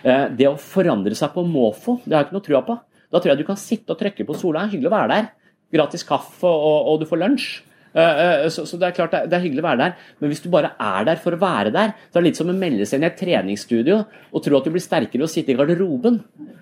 [0.05, 2.83] Uh, det å forandre seg på måfå, det har jeg ikke noe trua på.
[3.15, 4.65] Da tror jeg du kan sitte og trykke på Sola.
[4.65, 5.31] Det er hyggelig å være der.
[5.75, 7.47] Gratis kaffe, og, og du får lunsj.
[7.95, 10.41] Uh, så, så, det er klart det er, er, hyggelig å være der, men hvis
[10.43, 12.89] du bare er der for å være der, så er det litt som å melde
[12.91, 14.01] seg inn i et treningsstudio
[14.35, 16.17] og tro at du blir sterkere ved å sitte i garderoben.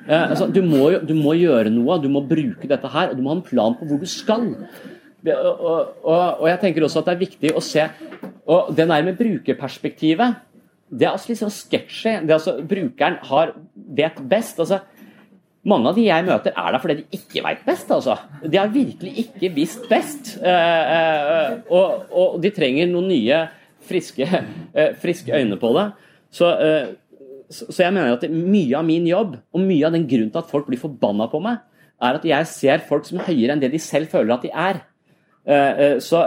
[0.04, 3.24] Uh, altså, du, må, du, må, gjøre noe, du må bruke dette her, og du
[3.24, 4.44] må ha en plan på hvor du skal.
[5.22, 5.72] Og,
[6.04, 7.84] og, og jeg tenker også at det er viktig å se
[8.52, 10.40] og Det der med brukerperspektivet,
[10.92, 12.16] det er altså litt sånn sketsjy.
[12.26, 13.54] Altså, brukeren har,
[13.96, 14.58] vet best.
[14.60, 14.82] altså
[15.68, 17.90] mange av de jeg møter, er der fordi de ikke veit best.
[17.94, 18.16] altså.
[18.42, 20.34] De har virkelig ikke visst best.
[20.42, 23.44] Eh, eh, og, og, de trenger noen nye,
[23.86, 24.26] friske,
[24.74, 25.88] eh, friske øyne på det.
[26.32, 26.48] Så,
[27.52, 30.50] så, jeg mener at mye av min jobb, og mye av den grunnen til at
[30.50, 31.60] folk blir forbanna på meg,
[32.02, 34.50] er at jeg ser folk som er høyere enn det de selv føler at de
[34.50, 34.80] er.
[36.02, 36.22] Så,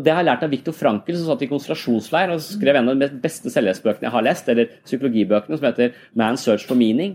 [0.00, 3.00] det har jeg lært av Viktor Frankel, som satt i konsentrasjonsleir og skrev en av
[3.04, 7.14] de beste selvhetsbøkene jeg har lest, eller psykologibøkene, som heter 'Man's Search for Meaning'.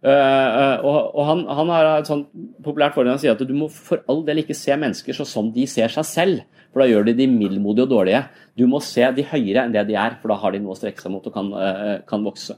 [0.00, 2.30] Uh, og, og han, han, har et sånt
[2.64, 5.50] populært forhold han sier at du må for all del ikke se mennesker så som
[5.52, 8.22] de ser seg selv, for da gjør de de middelmodige og dårlige.
[8.56, 10.78] Du må se de høyere enn det de er, for da har de noe å
[10.78, 12.56] strekke seg mot og kan, uh, kan vokse.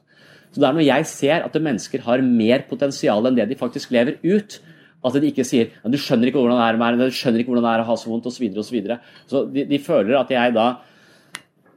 [0.52, 3.90] Så det er når jeg ser at mennesker har mer potensial enn det de faktisk
[3.96, 4.60] lever ut,
[5.02, 7.72] at de ikke sier du skjønner ikke hvordan det er, du skjønner ikke hvordan det
[7.72, 8.36] er å ha så vondt osv.
[8.38, 8.98] Så, videre, og så, videre.
[9.26, 10.68] så de, de føler at jeg da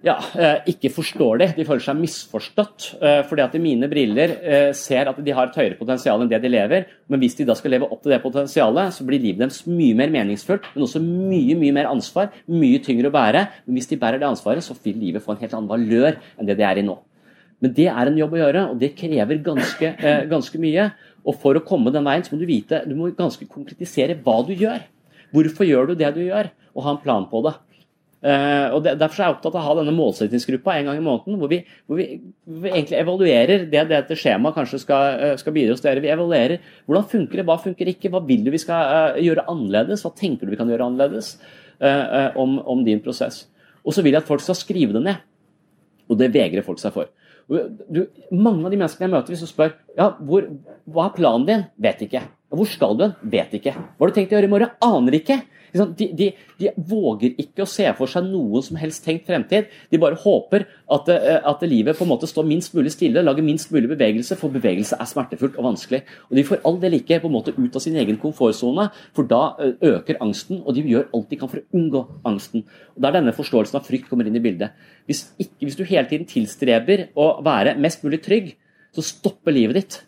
[0.05, 1.47] ja, eh, ikke forstår de.
[1.57, 2.87] De føler seg misforstått.
[3.01, 6.29] Eh, fordi at de mine briller eh, ser at de har et høyere potensial enn
[6.29, 6.85] det de lever.
[7.09, 9.97] Men hvis de da skal leve opp til det potensialet, så blir livet deres mye
[9.97, 12.29] mer meningsfullt, men også mye mye mer ansvar.
[12.45, 13.43] Mye tyngre å bære.
[13.65, 16.51] Men hvis de bærer det ansvaret, så vil livet få en helt annen valør enn
[16.51, 16.99] det det er i nå.
[17.65, 19.93] Men det er en jobb å gjøre, og det krever ganske,
[20.29, 20.89] ganske mye.
[21.25, 24.41] Og for å komme den veien, så må du vite, du må ganske konkretisere hva
[24.45, 24.83] du gjør.
[25.33, 27.55] Hvorfor gjør du det du gjør, og ha en plan på det.
[28.25, 31.35] Eh, og Derfor er jeg opptatt av å ha denne målsettingsgruppa en gang i måneden,
[31.37, 32.07] hvor vi, hvor vi,
[32.47, 36.01] hvor vi egentlig evaluerer det dette skjemaet kanskje skal, eh, skal bidra å gjøre.
[36.01, 39.45] Vi evaluerer hvordan funker det, hva funker ikke, hva vil du vi skal uh, gjøre
[39.51, 41.35] annerledes, hva tenker du vi kan gjøre annerledes
[42.39, 43.41] om, om din prosess.
[43.83, 45.17] Og så vil jeg at folk skal skrive det ned.
[46.07, 47.09] Og det vegrer folk seg for.
[47.45, 50.47] Du, mange av de menneskene jeg møter, hvis du spør ja, hvor,
[50.87, 52.23] hva er planen din, vet ikke.
[52.55, 53.75] Hvor skal du hen, vet ikke.
[53.75, 55.41] Hva har du tenkt å gjøre i morgen, aner ikke.
[55.75, 59.67] De, de, de, våger ikke å se for seg noen som helst tenkt fremtid.
[59.91, 60.65] De bare håper
[60.95, 64.37] at, eh, at, livet på en måte står minst mulig stille, lager minst mulig bevegelse,
[64.39, 66.01] for bevegelse er smertefullt og vanskelig.
[66.29, 69.27] Og De får all del ikke på en måte ut av sin egen komfortsone, for
[69.29, 72.65] da eh, øker angsten, og de gjør alt de kan for å unngå angsten.
[72.95, 74.75] Og er denne forståelsen av frykt kommer inn i bildet.
[75.09, 78.53] Hvis, ikke, hvis du hele tiden tilstreber å være mest mulig trygg,
[78.95, 80.03] så stopper livet ditt.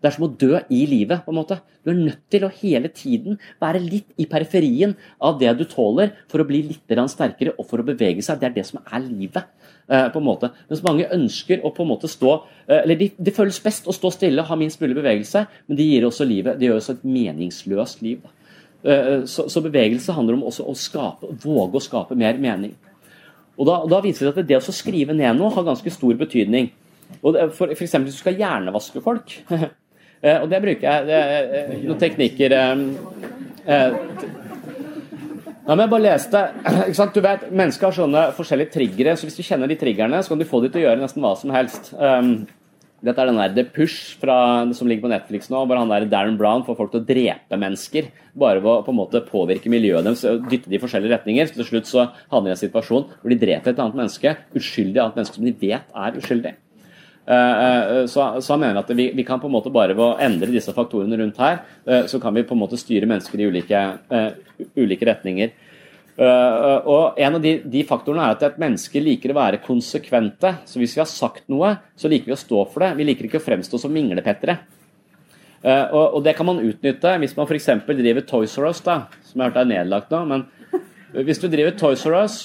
[0.00, 1.24] Det er som å dø i livet.
[1.24, 1.60] på en måte.
[1.84, 6.12] Du er nødt til å hele tiden være litt i periferien av det du tåler,
[6.28, 8.40] for å bli litt sterkere og for å bevege seg.
[8.40, 9.44] Det er det som er livet.
[9.88, 10.48] Eh, på en måte.
[10.66, 12.32] Mens mange ønsker å på en måte stå
[12.66, 15.78] eh, eller Det de føles best å stå stille og ha minst mulig bevegelse, men
[15.78, 18.24] det gir også livet, det gjør også et meningsløst liv.
[18.82, 22.74] Eh, så, så, bevegelse handler om også å skape, våge å skape mer mening.
[23.54, 26.72] Og Da, da viser det at det å skrive ned noe har ganske stor betydning.
[27.22, 29.38] Og for, for eksempel, Hvis du skal hjernevaske folk
[30.40, 31.22] og det bruker jeg det,
[31.60, 32.82] eh, noen teknikker eh,
[35.66, 36.42] ja, men jeg bare leste,
[36.86, 37.16] ikke sant?
[37.16, 40.42] Du vet, Mennesker har sånne forskjellige triggere, så hvis du kjenner de triggerne, så kan
[40.42, 41.90] du få de til å gjøre nesten hva som helst.
[41.98, 42.36] Um,
[43.04, 44.36] dette er den der The Push fra,
[44.74, 47.58] som ligger på Netflix nå, hvor han der Darren Brown får folk til å drepe
[47.60, 48.08] mennesker.
[48.38, 51.50] Bare ved å på en måte påvirke miljøet deres og dytte de i forskjellige retninger.
[51.50, 54.36] Så til slutt så havner de i en situasjon hvor de dreper et annet menneske,
[54.56, 56.54] uskyldig annet menneske som de vet er uskyldig.
[57.26, 60.18] Eh, eh, så, så han mener at vi, kan på en måte bare ved å
[60.22, 63.48] endre disse faktorene rundt her, eh, så kan vi på en måte styre mennesker i
[63.50, 63.80] ulike,
[64.78, 65.56] ulike retninger.
[66.16, 70.54] og En av de, de, faktorene er at et menneske liker å være konsekvente.
[70.64, 72.94] Så hvis vi har sagt noe, så liker vi å stå for det.
[72.96, 74.56] Vi liker ikke å fremstå som minglepettere.
[75.66, 77.68] Og det kan man utnytte hvis man f.eks.
[77.90, 78.96] driver Toys R Us, da,
[79.26, 80.22] som jeg har hørt er nedlagt nå.
[80.30, 82.38] Men hvis du driver Toys R Us,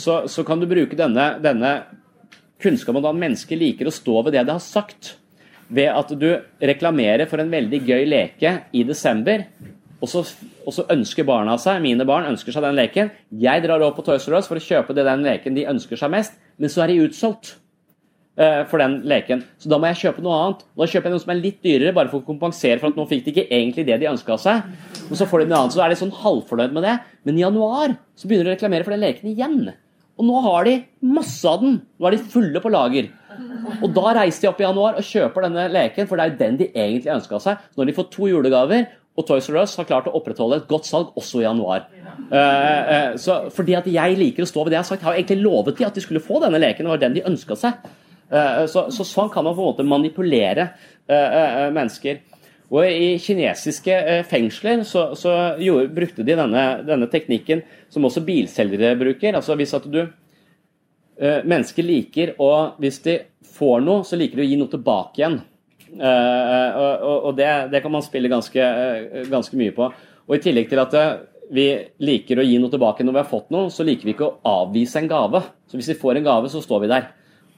[0.00, 1.76] så, så kan du bruke denne, denne
[2.62, 5.16] kunnskap om at mennesker liker å stå ved det de har sagt.
[5.72, 6.28] Ved at du
[6.60, 9.46] reklamerer for en veldig gøy leke i desember,
[10.02, 10.24] og så,
[10.66, 13.12] og så, ønsker barna seg, mine barn ønsker seg den leken.
[13.38, 16.00] Jeg drar opp på Toys R Us for å kjøpe det den leken de ønsker
[16.00, 17.52] seg mest, men så er de utsolgt
[18.40, 19.44] uh, for den leken.
[19.62, 20.64] Så da må jeg kjøpe noe annet.
[20.74, 23.06] Da kjøper jeg noe som er litt dyrere, bare for å kompensere for at nå
[23.10, 24.74] fikk de ikke egentlig det de ønska seg.
[25.06, 26.96] Og så får de noe annet, så er de sånn halvfornøyd med det.
[27.22, 29.60] Men i januar så begynner de å reklamere for den leken igjen.
[30.20, 30.74] Og nå har de
[31.08, 31.78] masse av den.
[31.98, 33.08] Nå er de fulle på lager.
[33.80, 36.40] Og da reiser de opp i januar og kjøper denne leken, for det er jo
[36.42, 37.62] den de egentlig ønska seg.
[37.78, 40.88] Når de får to julegaver, og Toys R Us har klart å opprettholde et godt
[40.88, 41.84] salg også i januar.
[42.32, 45.16] Uh, uh, fordi at jeg liker å stå ved det jeg har sagt, Jeg har
[45.16, 46.86] jo egentlig lovet de at de skulle få denne leken.
[46.86, 47.90] Det var den de ønska seg.
[48.32, 50.72] Uh, så, så, sånn kan man på en måte manipulere
[51.12, 52.22] mennesker.
[52.72, 53.96] Og I kinesiske
[54.30, 57.60] fengsler så, så gjorde, brukte de denne, denne, teknikken
[57.92, 59.36] som også bilselgere bruker.
[59.36, 60.04] altså hvis at du
[61.22, 63.18] Mennesker liker å Hvis de
[63.52, 65.36] får noe, så liker de å gi noe tilbake igjen.
[65.92, 68.64] og, og det, det, kan man spille ganske,
[69.28, 69.90] ganske, mye på.
[70.26, 70.96] Og I tillegg til at
[71.52, 71.66] vi
[72.00, 74.54] liker å gi noe tilbake når vi har fått noe, så liker vi ikke å
[74.64, 75.42] avvise en gave.
[75.68, 77.10] Så hvis vi får en gave, så står vi der.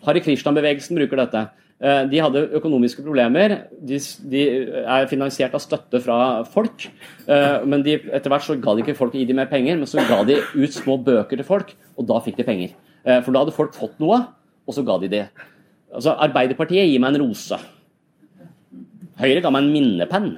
[0.05, 1.45] Hare Krishna-bevegelsen bruker dette.
[1.83, 3.57] Eh, de hadde økonomiske problemer.
[3.83, 3.99] De,
[4.31, 4.43] de,
[4.85, 6.87] er finansiert av støtte fra folk.
[7.27, 9.91] Eh, men etter hvert så ga de ikke folk å gi dem mer penger, men
[9.91, 12.77] så ga de ut små bøker til folk, og da fikk de penger.
[13.05, 14.23] Eh, for da hadde folk fått noe,
[14.65, 15.25] og så ga de det.
[15.95, 17.59] Altså, Arbeiderpartiet gir meg en rose.
[19.21, 20.31] Høyre ga meg en minnepenn.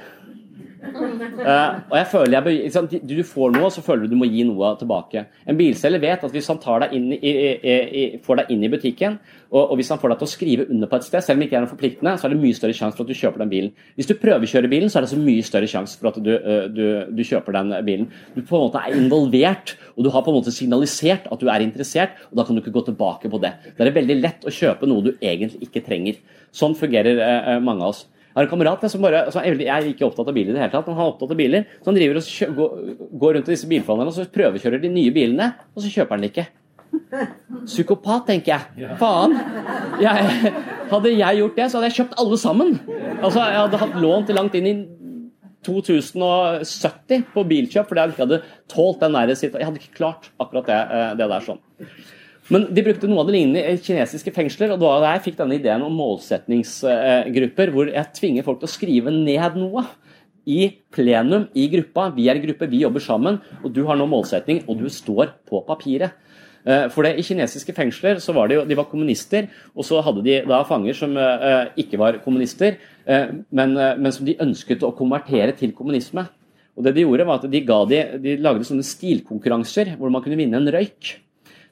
[0.86, 4.44] Uh, og jeg føler jeg, liksom, Du får noe, så føler du du må gi
[4.46, 5.26] noe tilbake.
[5.48, 7.32] En bilselger vet at hvis han deg i, i,
[7.66, 9.18] i, får deg inn i butikken,
[9.50, 11.42] og, og, hvis han får deg til å skrive under på et sted, selv om
[11.42, 13.44] det ikke er noe forpliktende, så er det mye større sjanse for at du kjøper
[13.44, 13.84] den bilen.
[13.98, 16.64] Hvis du prøvekjører bilen, så er det så mye større sjanse for at du, uh,
[16.72, 16.82] du,
[17.14, 18.10] du, kjøper den bilen.
[18.34, 21.50] Du på en måte er involvert, og du har på en måte signalisert at du
[21.52, 23.54] er interessert, og da kan du ikke gå tilbake på det.
[23.76, 26.20] Da er det veldig lett å kjøpe noe du egentlig ikke trenger.
[26.54, 28.04] Sånn fungerer uh, mange av oss.
[28.36, 30.60] Jeg har en kamerat som bare, altså jeg er ikke opptatt av biler i det
[30.60, 31.62] hele tatt, men han er opptatt av biler.
[31.80, 32.74] Så han driver og kjø, går,
[33.22, 36.26] går, rundt i disse bilforhandlerne og så prøvekjører de nye bilene, og så kjøper han
[36.28, 36.44] ikke.
[37.64, 38.90] Psykopat, tenker jeg.
[39.00, 39.38] Faen.
[40.04, 40.52] Jeg,
[40.92, 42.76] hadde jeg gjort det, så hadde jeg kjøpt alle sammen.
[43.22, 44.74] Altså, Jeg hadde hatt lån til langt inn i
[45.66, 50.68] 2070 på bilkjøp fordi jeg ikke hadde tålt den der Jeg hadde ikke klart akkurat
[50.68, 51.64] det, eh, det der sånn.
[52.52, 55.56] Men de brukte noe av det lignende i kinesiske fengsler, og da jeg fikk denne
[55.58, 59.82] ideen om målsetningsgrupper, hvor jeg tvinger folk til å skrive ned noe
[60.46, 62.12] i plenum i gruppa.
[62.14, 65.64] Vi er gruppe, vi jobber sammen, og du har nå målsetning, og du står på
[65.66, 66.14] papiret.
[66.66, 69.98] Eh, for det, I kinesiske fengsler så var det jo, de var kommunister, og så
[70.06, 72.78] hadde de da fanger som uh, ikke var kommunister,
[73.10, 76.28] uh, men, uh, men, som de ønsket å konvertere til kommunisme.
[76.76, 80.38] Og det De gjorde var at de, de, de lagde sånne stilkonkurranser hvor man kunne
[80.38, 81.16] vinne en røyk.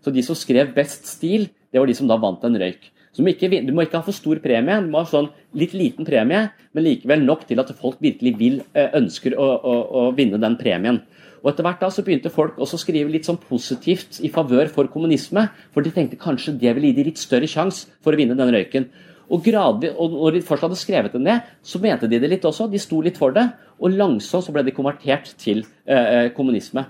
[0.05, 2.91] Så de som skrev best stil, det var de som da vant en røyk.
[3.15, 5.29] Så du må, ikke, du må ikke ha for stor premie, du må ha sånn
[5.57, 10.03] litt liten premie, men likevel nok til at folk virkelig vil, ønsker å, å, å
[10.19, 10.99] vinne den premien.
[11.45, 14.71] Og Etter hvert da så begynte folk også å skrive litt sånn positivt i favør
[14.73, 15.45] for kommunisme,
[15.77, 18.53] for de tenkte kanskje det ville gi de litt større sjanse for å vinne den
[18.55, 18.89] røyken.
[19.29, 22.45] Og, gradvis, og når de først hadde skrevet det ned, så mente de det litt
[22.49, 22.67] også.
[22.73, 23.45] De sto litt for det.
[23.81, 26.85] Og langsomt så ble de konvertert til eh, eh kommunisme.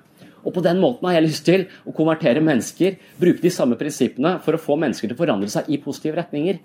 [0.45, 4.37] Og på den måten har jeg lyst til å konvertere mennesker, bruke de samme prinsippene
[4.45, 6.61] for å få mennesker til å forandre seg i positive retninger.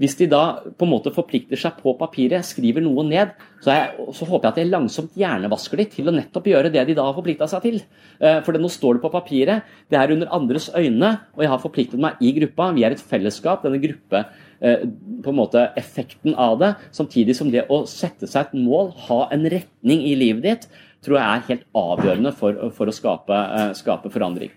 [0.00, 0.40] Hvis de da
[0.74, 4.50] på en måte forplikter seg på papiret, skriver noe ned, så, jeg, så håper jeg
[4.50, 7.62] at jeg langsomt hjernevasker de til å nettopp gjøre det de da har forplikta seg
[7.62, 7.76] til.
[8.18, 11.62] Eh, for nå står det på papiret, det er under andres øyne, og jeg har
[11.62, 12.72] forpliktet meg i gruppa.
[12.74, 13.62] Vi er et fellesskap.
[13.62, 14.24] Denne gruppe
[14.58, 14.82] eh,
[15.22, 19.20] på en måte effekten av det, samtidig som det å sette seg et mål, ha
[19.30, 20.68] en retning i livet ditt,
[21.04, 24.52] tror jeg er helt avgjørende for, for å skape, eh, skape forandring.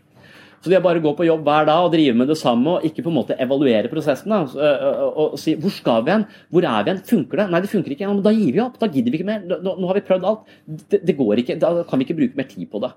[0.58, 2.86] Så det å bare gå på jobb hver dag og drive med det samme og
[2.88, 6.66] ikke på en måte evaluere prosessen da, og, og, si hvor skal vi hen, hvor
[6.66, 7.46] er vi hen, funker det?
[7.54, 8.08] Nei, det funker ikke.
[8.08, 8.80] Ja, men da gir vi opp.
[8.82, 9.46] Da gidder vi ikke mer.
[9.46, 10.50] Nå, nå har vi prøvd alt.
[10.66, 11.60] Det, det, går ikke.
[11.62, 12.92] Da kan vi ikke bruke mer tid på det.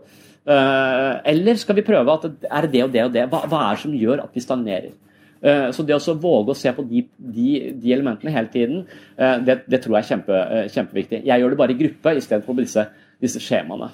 [1.35, 3.29] Eller skal vi prøve at det er det og det og det?
[3.29, 4.97] Hva, hva er det som gjør at vi stagnerer?
[5.41, 8.82] Uh, så det å våge å se på de, de, de elementene hele tiden,
[9.16, 10.41] uh, det, det, tror jeg er kjempe,
[10.74, 11.22] kjempeviktig.
[11.28, 12.86] Jeg gjør det bare i gruppe istedenfor på disse,
[13.22, 13.93] disse skjemaene.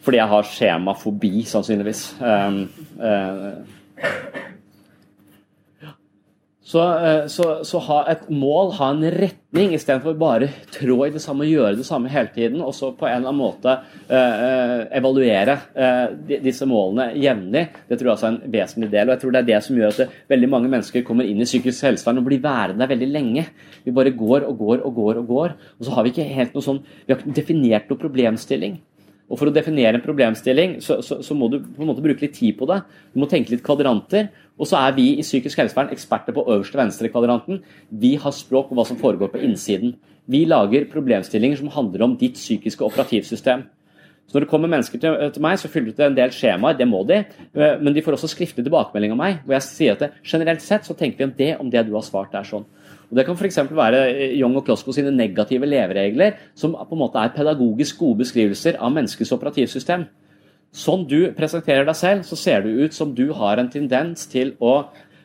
[0.00, 2.06] Fordi jeg har skjemafobi, sannsynligvis.
[6.70, 11.22] Så, uh, så, så, ha et mål, ha en retning, istedenfor bare trå i det
[11.22, 12.60] samme og gjøre det samme hele tiden.
[12.62, 13.72] Og så på en eller annen måte
[14.06, 15.56] eh, evaluere
[16.28, 17.64] disse målene jevnlig.
[17.88, 19.08] Det tror jeg også er en vesentlig del.
[19.08, 21.42] Og jeg tror det er det som gjør at det, veldig mange mennesker kommer inn
[21.42, 23.46] i psykisk helsevern og blir værende veldig lenge.
[23.82, 25.58] Vi bare går og går og går og går.
[25.80, 28.78] Og så har vi ikke helt noe sånn, vi har ikke definert noe problemstilling.
[29.30, 32.24] Og For å definere en problemstilling så, så, så, må du på en måte bruke
[32.24, 32.80] litt tid på det.
[33.14, 34.32] Du må tenke litt kvadranter.
[34.58, 37.60] Og så er vi i psykisk helsevern eksperter på øverste venstre kvadranten.
[38.02, 39.94] Vi har språk på hva som foregår på innsiden.
[40.30, 43.68] Vi lager problemstillinger som handler om ditt psykiske operativsystem.
[44.30, 46.76] Så Når det kommer mennesker til, til meg, så fyller de ut en del skjemaer,
[46.78, 47.24] det må de.
[47.50, 50.62] Eh, men de får også skriftlig tilbakemelding av meg, hvor jeg sier at det, generelt
[50.62, 52.66] sett så tenker vi om det om det du har svart er sånn.
[53.10, 53.58] Og Det kan f.eks.
[53.74, 58.22] være eh, Young og Klosko sine negative leveregler, som på en måte er pedagogisk gode
[58.22, 60.06] beskrivelser av menneskets operativsystem.
[60.70, 64.54] Sånn du presenterer deg selv, så ser det ut som du har en tendens til
[64.62, 64.76] å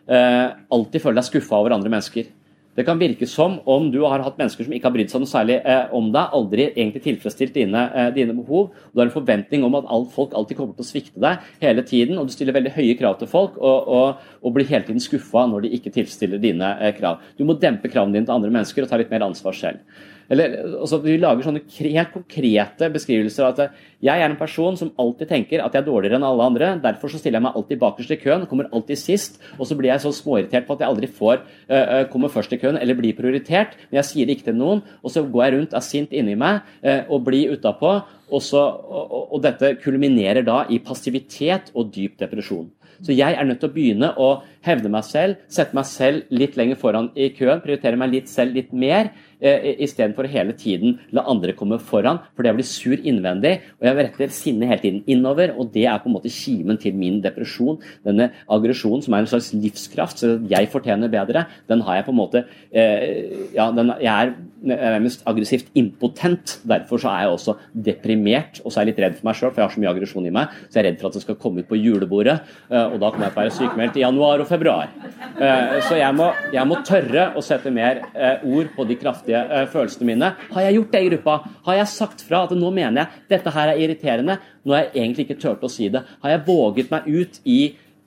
[0.09, 2.31] eh, alltid føle deg skuffa over andre mennesker.
[2.75, 5.31] Det kan virke som om du har hatt mennesker som ikke har brydd seg noe
[5.31, 8.73] særlig eh, om deg, aldri egentlig tilfredsstilt dine, eh, dine, behov.
[8.91, 11.85] Du har en forventning om at alt, folk alltid kommer til å svikte deg hele
[11.87, 15.03] tiden, og du stiller veldig høye krav til folk og, og, og blir hele tiden
[15.03, 17.23] skuffa når de ikke tilfredsstiller dine eh, krav.
[17.39, 20.03] Du må dempe kravene dine til andre mennesker og ta litt mer ansvar selv.
[20.29, 24.91] Eller, altså, Vi lager sånne helt konkrete beskrivelser av at jeg er en person som
[25.01, 26.71] alltid tenker at jeg er dårligere enn alle andre.
[26.83, 29.39] Derfor så stiller jeg meg alltid bakerst i køen, kommer alltid sist.
[29.57, 32.59] Og så blir jeg så småirritert på at jeg aldri får uh, komme først i
[32.61, 33.77] køen eller bli prioritert.
[33.89, 36.37] Men jeg sier det ikke til noen, og så går jeg rundt, er sint inni
[36.37, 37.97] meg uh, og blir utapå.
[38.25, 42.69] Og, så, og, og dette kulminerer da i passivitet og dyp depresjon.
[43.01, 44.29] Så jeg er nødt til å begynne å
[44.65, 48.55] hevde meg selv, sette meg selv litt lenger foran i køen, prioritere meg litt selv
[48.57, 53.59] litt mer, eh, istedenfor hele tiden la andre komme foran, for det blir sur innvendig.
[53.79, 56.95] Og jeg retter sinnet hele tiden innover, og det er på en måte kimen til
[56.95, 57.79] min depresjon.
[58.05, 62.15] Denne aggresjonen som er en slags livskraft, så jeg fortjener bedre, den har jeg på
[62.15, 64.33] en måte eh, Ja, den, jeg er
[64.65, 66.59] nærmest aggressivt impotent.
[66.67, 69.51] Derfor så er jeg også deprimert, og så er jeg litt redd for meg sjøl,
[69.51, 70.55] for jeg har så mye aggresjon i meg.
[70.69, 72.39] Så jeg er redd for at det skal komme ut på julebordet,
[72.71, 74.91] eh, og da kommer jeg til å være sykemeldt i januar og februar.
[75.35, 79.41] Eh, så jeg må, jeg må tørre å sette mer eh, ord på de kraftige
[79.43, 80.31] eh, følelsene mine.
[80.53, 81.37] Har jeg gjort det i gruppa?
[81.67, 84.37] Har jeg sagt fra at nå mener jeg dette her er irriterende?
[84.63, 86.05] Nå har jeg egentlig ikke turt å si det.
[86.23, 87.59] Har jeg våget meg ut, i,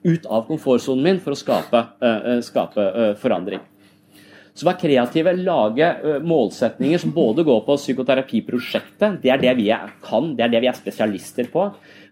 [0.07, 1.83] ut av komfortsonen min for å skape,
[2.45, 2.87] skape
[3.21, 3.61] forandring?
[4.57, 5.87] Så vær kreative, lage
[6.25, 9.69] målsetninger som både går på psykoterapiprosjektet, det er det vi
[10.03, 11.69] kan, det er det vi er spesialister på.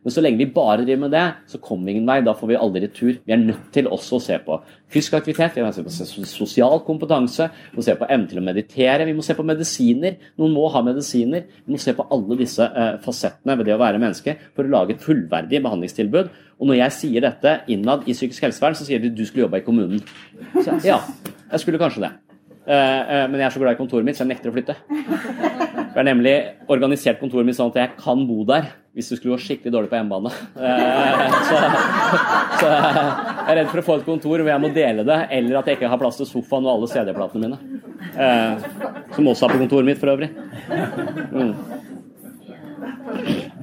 [0.08, 2.22] Men så lenge vi bare driver med det, så kommer vi ingen vei.
[2.24, 3.18] Da får vi aldri retur.
[3.28, 4.56] Vi er nødt til også å se på
[4.88, 8.44] fysisk aktivitet, vi må se på sosial kompetanse, vi må se på evnen til å
[8.46, 10.16] meditere, vi må se på medisiner.
[10.40, 11.44] Noen må ha medisiner.
[11.66, 14.72] Vi må se på alle disse uh, fasettene ved det å være menneske for å
[14.78, 16.32] lage et fullverdig behandlingstilbud.
[16.56, 19.60] Og når jeg sier dette innad i psykisk helsevern, så sier de du skulle jobba
[19.60, 20.00] i kommunen.
[20.56, 21.02] Så, ja,
[21.52, 22.16] jeg skulle kanskje det.
[22.68, 24.76] Uh, uh, men jeg er så glad i kontoret mitt, så jeg nekter å flytte.
[25.98, 26.34] Jeg har nemlig
[26.70, 29.90] organisert kontoret mitt sånn at jeg kan bo der hvis du skulle gå skikkelig dårlig
[29.92, 30.30] på hjemmebane.
[30.58, 31.58] Eh, så,
[32.58, 35.60] så, jeg er redd for å få et kontor hvor jeg må dele det, eller
[35.60, 37.82] at jeg ikke har plass til sofaen og alle CD-platene mine.
[38.14, 38.66] Eh,
[39.14, 40.32] som også er på kontoret mitt, for øvrig.
[41.30, 41.54] Mm.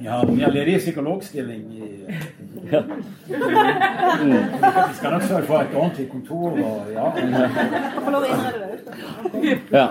[0.03, 1.91] Ja, vi har ledig psykologstilling i
[2.71, 2.83] ja.
[4.21, 4.37] Mm.
[4.89, 7.05] Vi skal nok sørge for et ordentlig kontor og ja.
[9.71, 9.87] ja.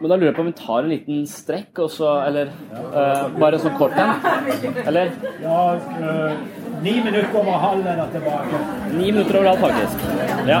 [0.00, 3.28] Men da lurer jeg på om vi tar en liten strekk, og så Eller uh,
[3.38, 4.10] bare sånn kort en?
[4.82, 5.06] Eller?
[5.44, 6.32] Ja, uh,
[6.82, 8.54] ni minutter over halv er tilbake.
[8.96, 9.96] Ni minutter over halv, faktisk.
[10.50, 10.60] Ja.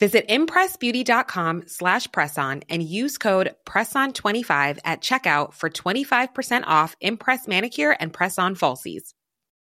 [0.00, 7.94] Visit impressbeauty.com slash presson and use code PRESSON25 at checkout for 25% off Impress Manicure
[8.00, 9.12] and Press-On Falsies.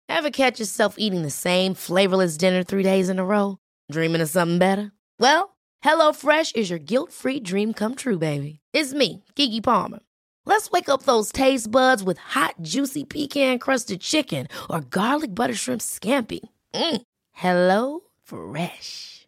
[0.08, 3.58] Ever catch yourself eating the same flavorless dinner three days in a row?
[3.92, 4.94] Dreaming of something better?
[5.20, 8.60] Well, HelloFresh is your guilt-free dream come true, baby.
[8.74, 10.00] It's me, Gigi Palmer.
[10.46, 15.82] Let's wake up those taste buds with hot, juicy pecan-crusted chicken or garlic butter shrimp
[15.82, 16.40] scampi.
[16.74, 17.02] Mm.
[17.32, 19.28] Hello Fresh.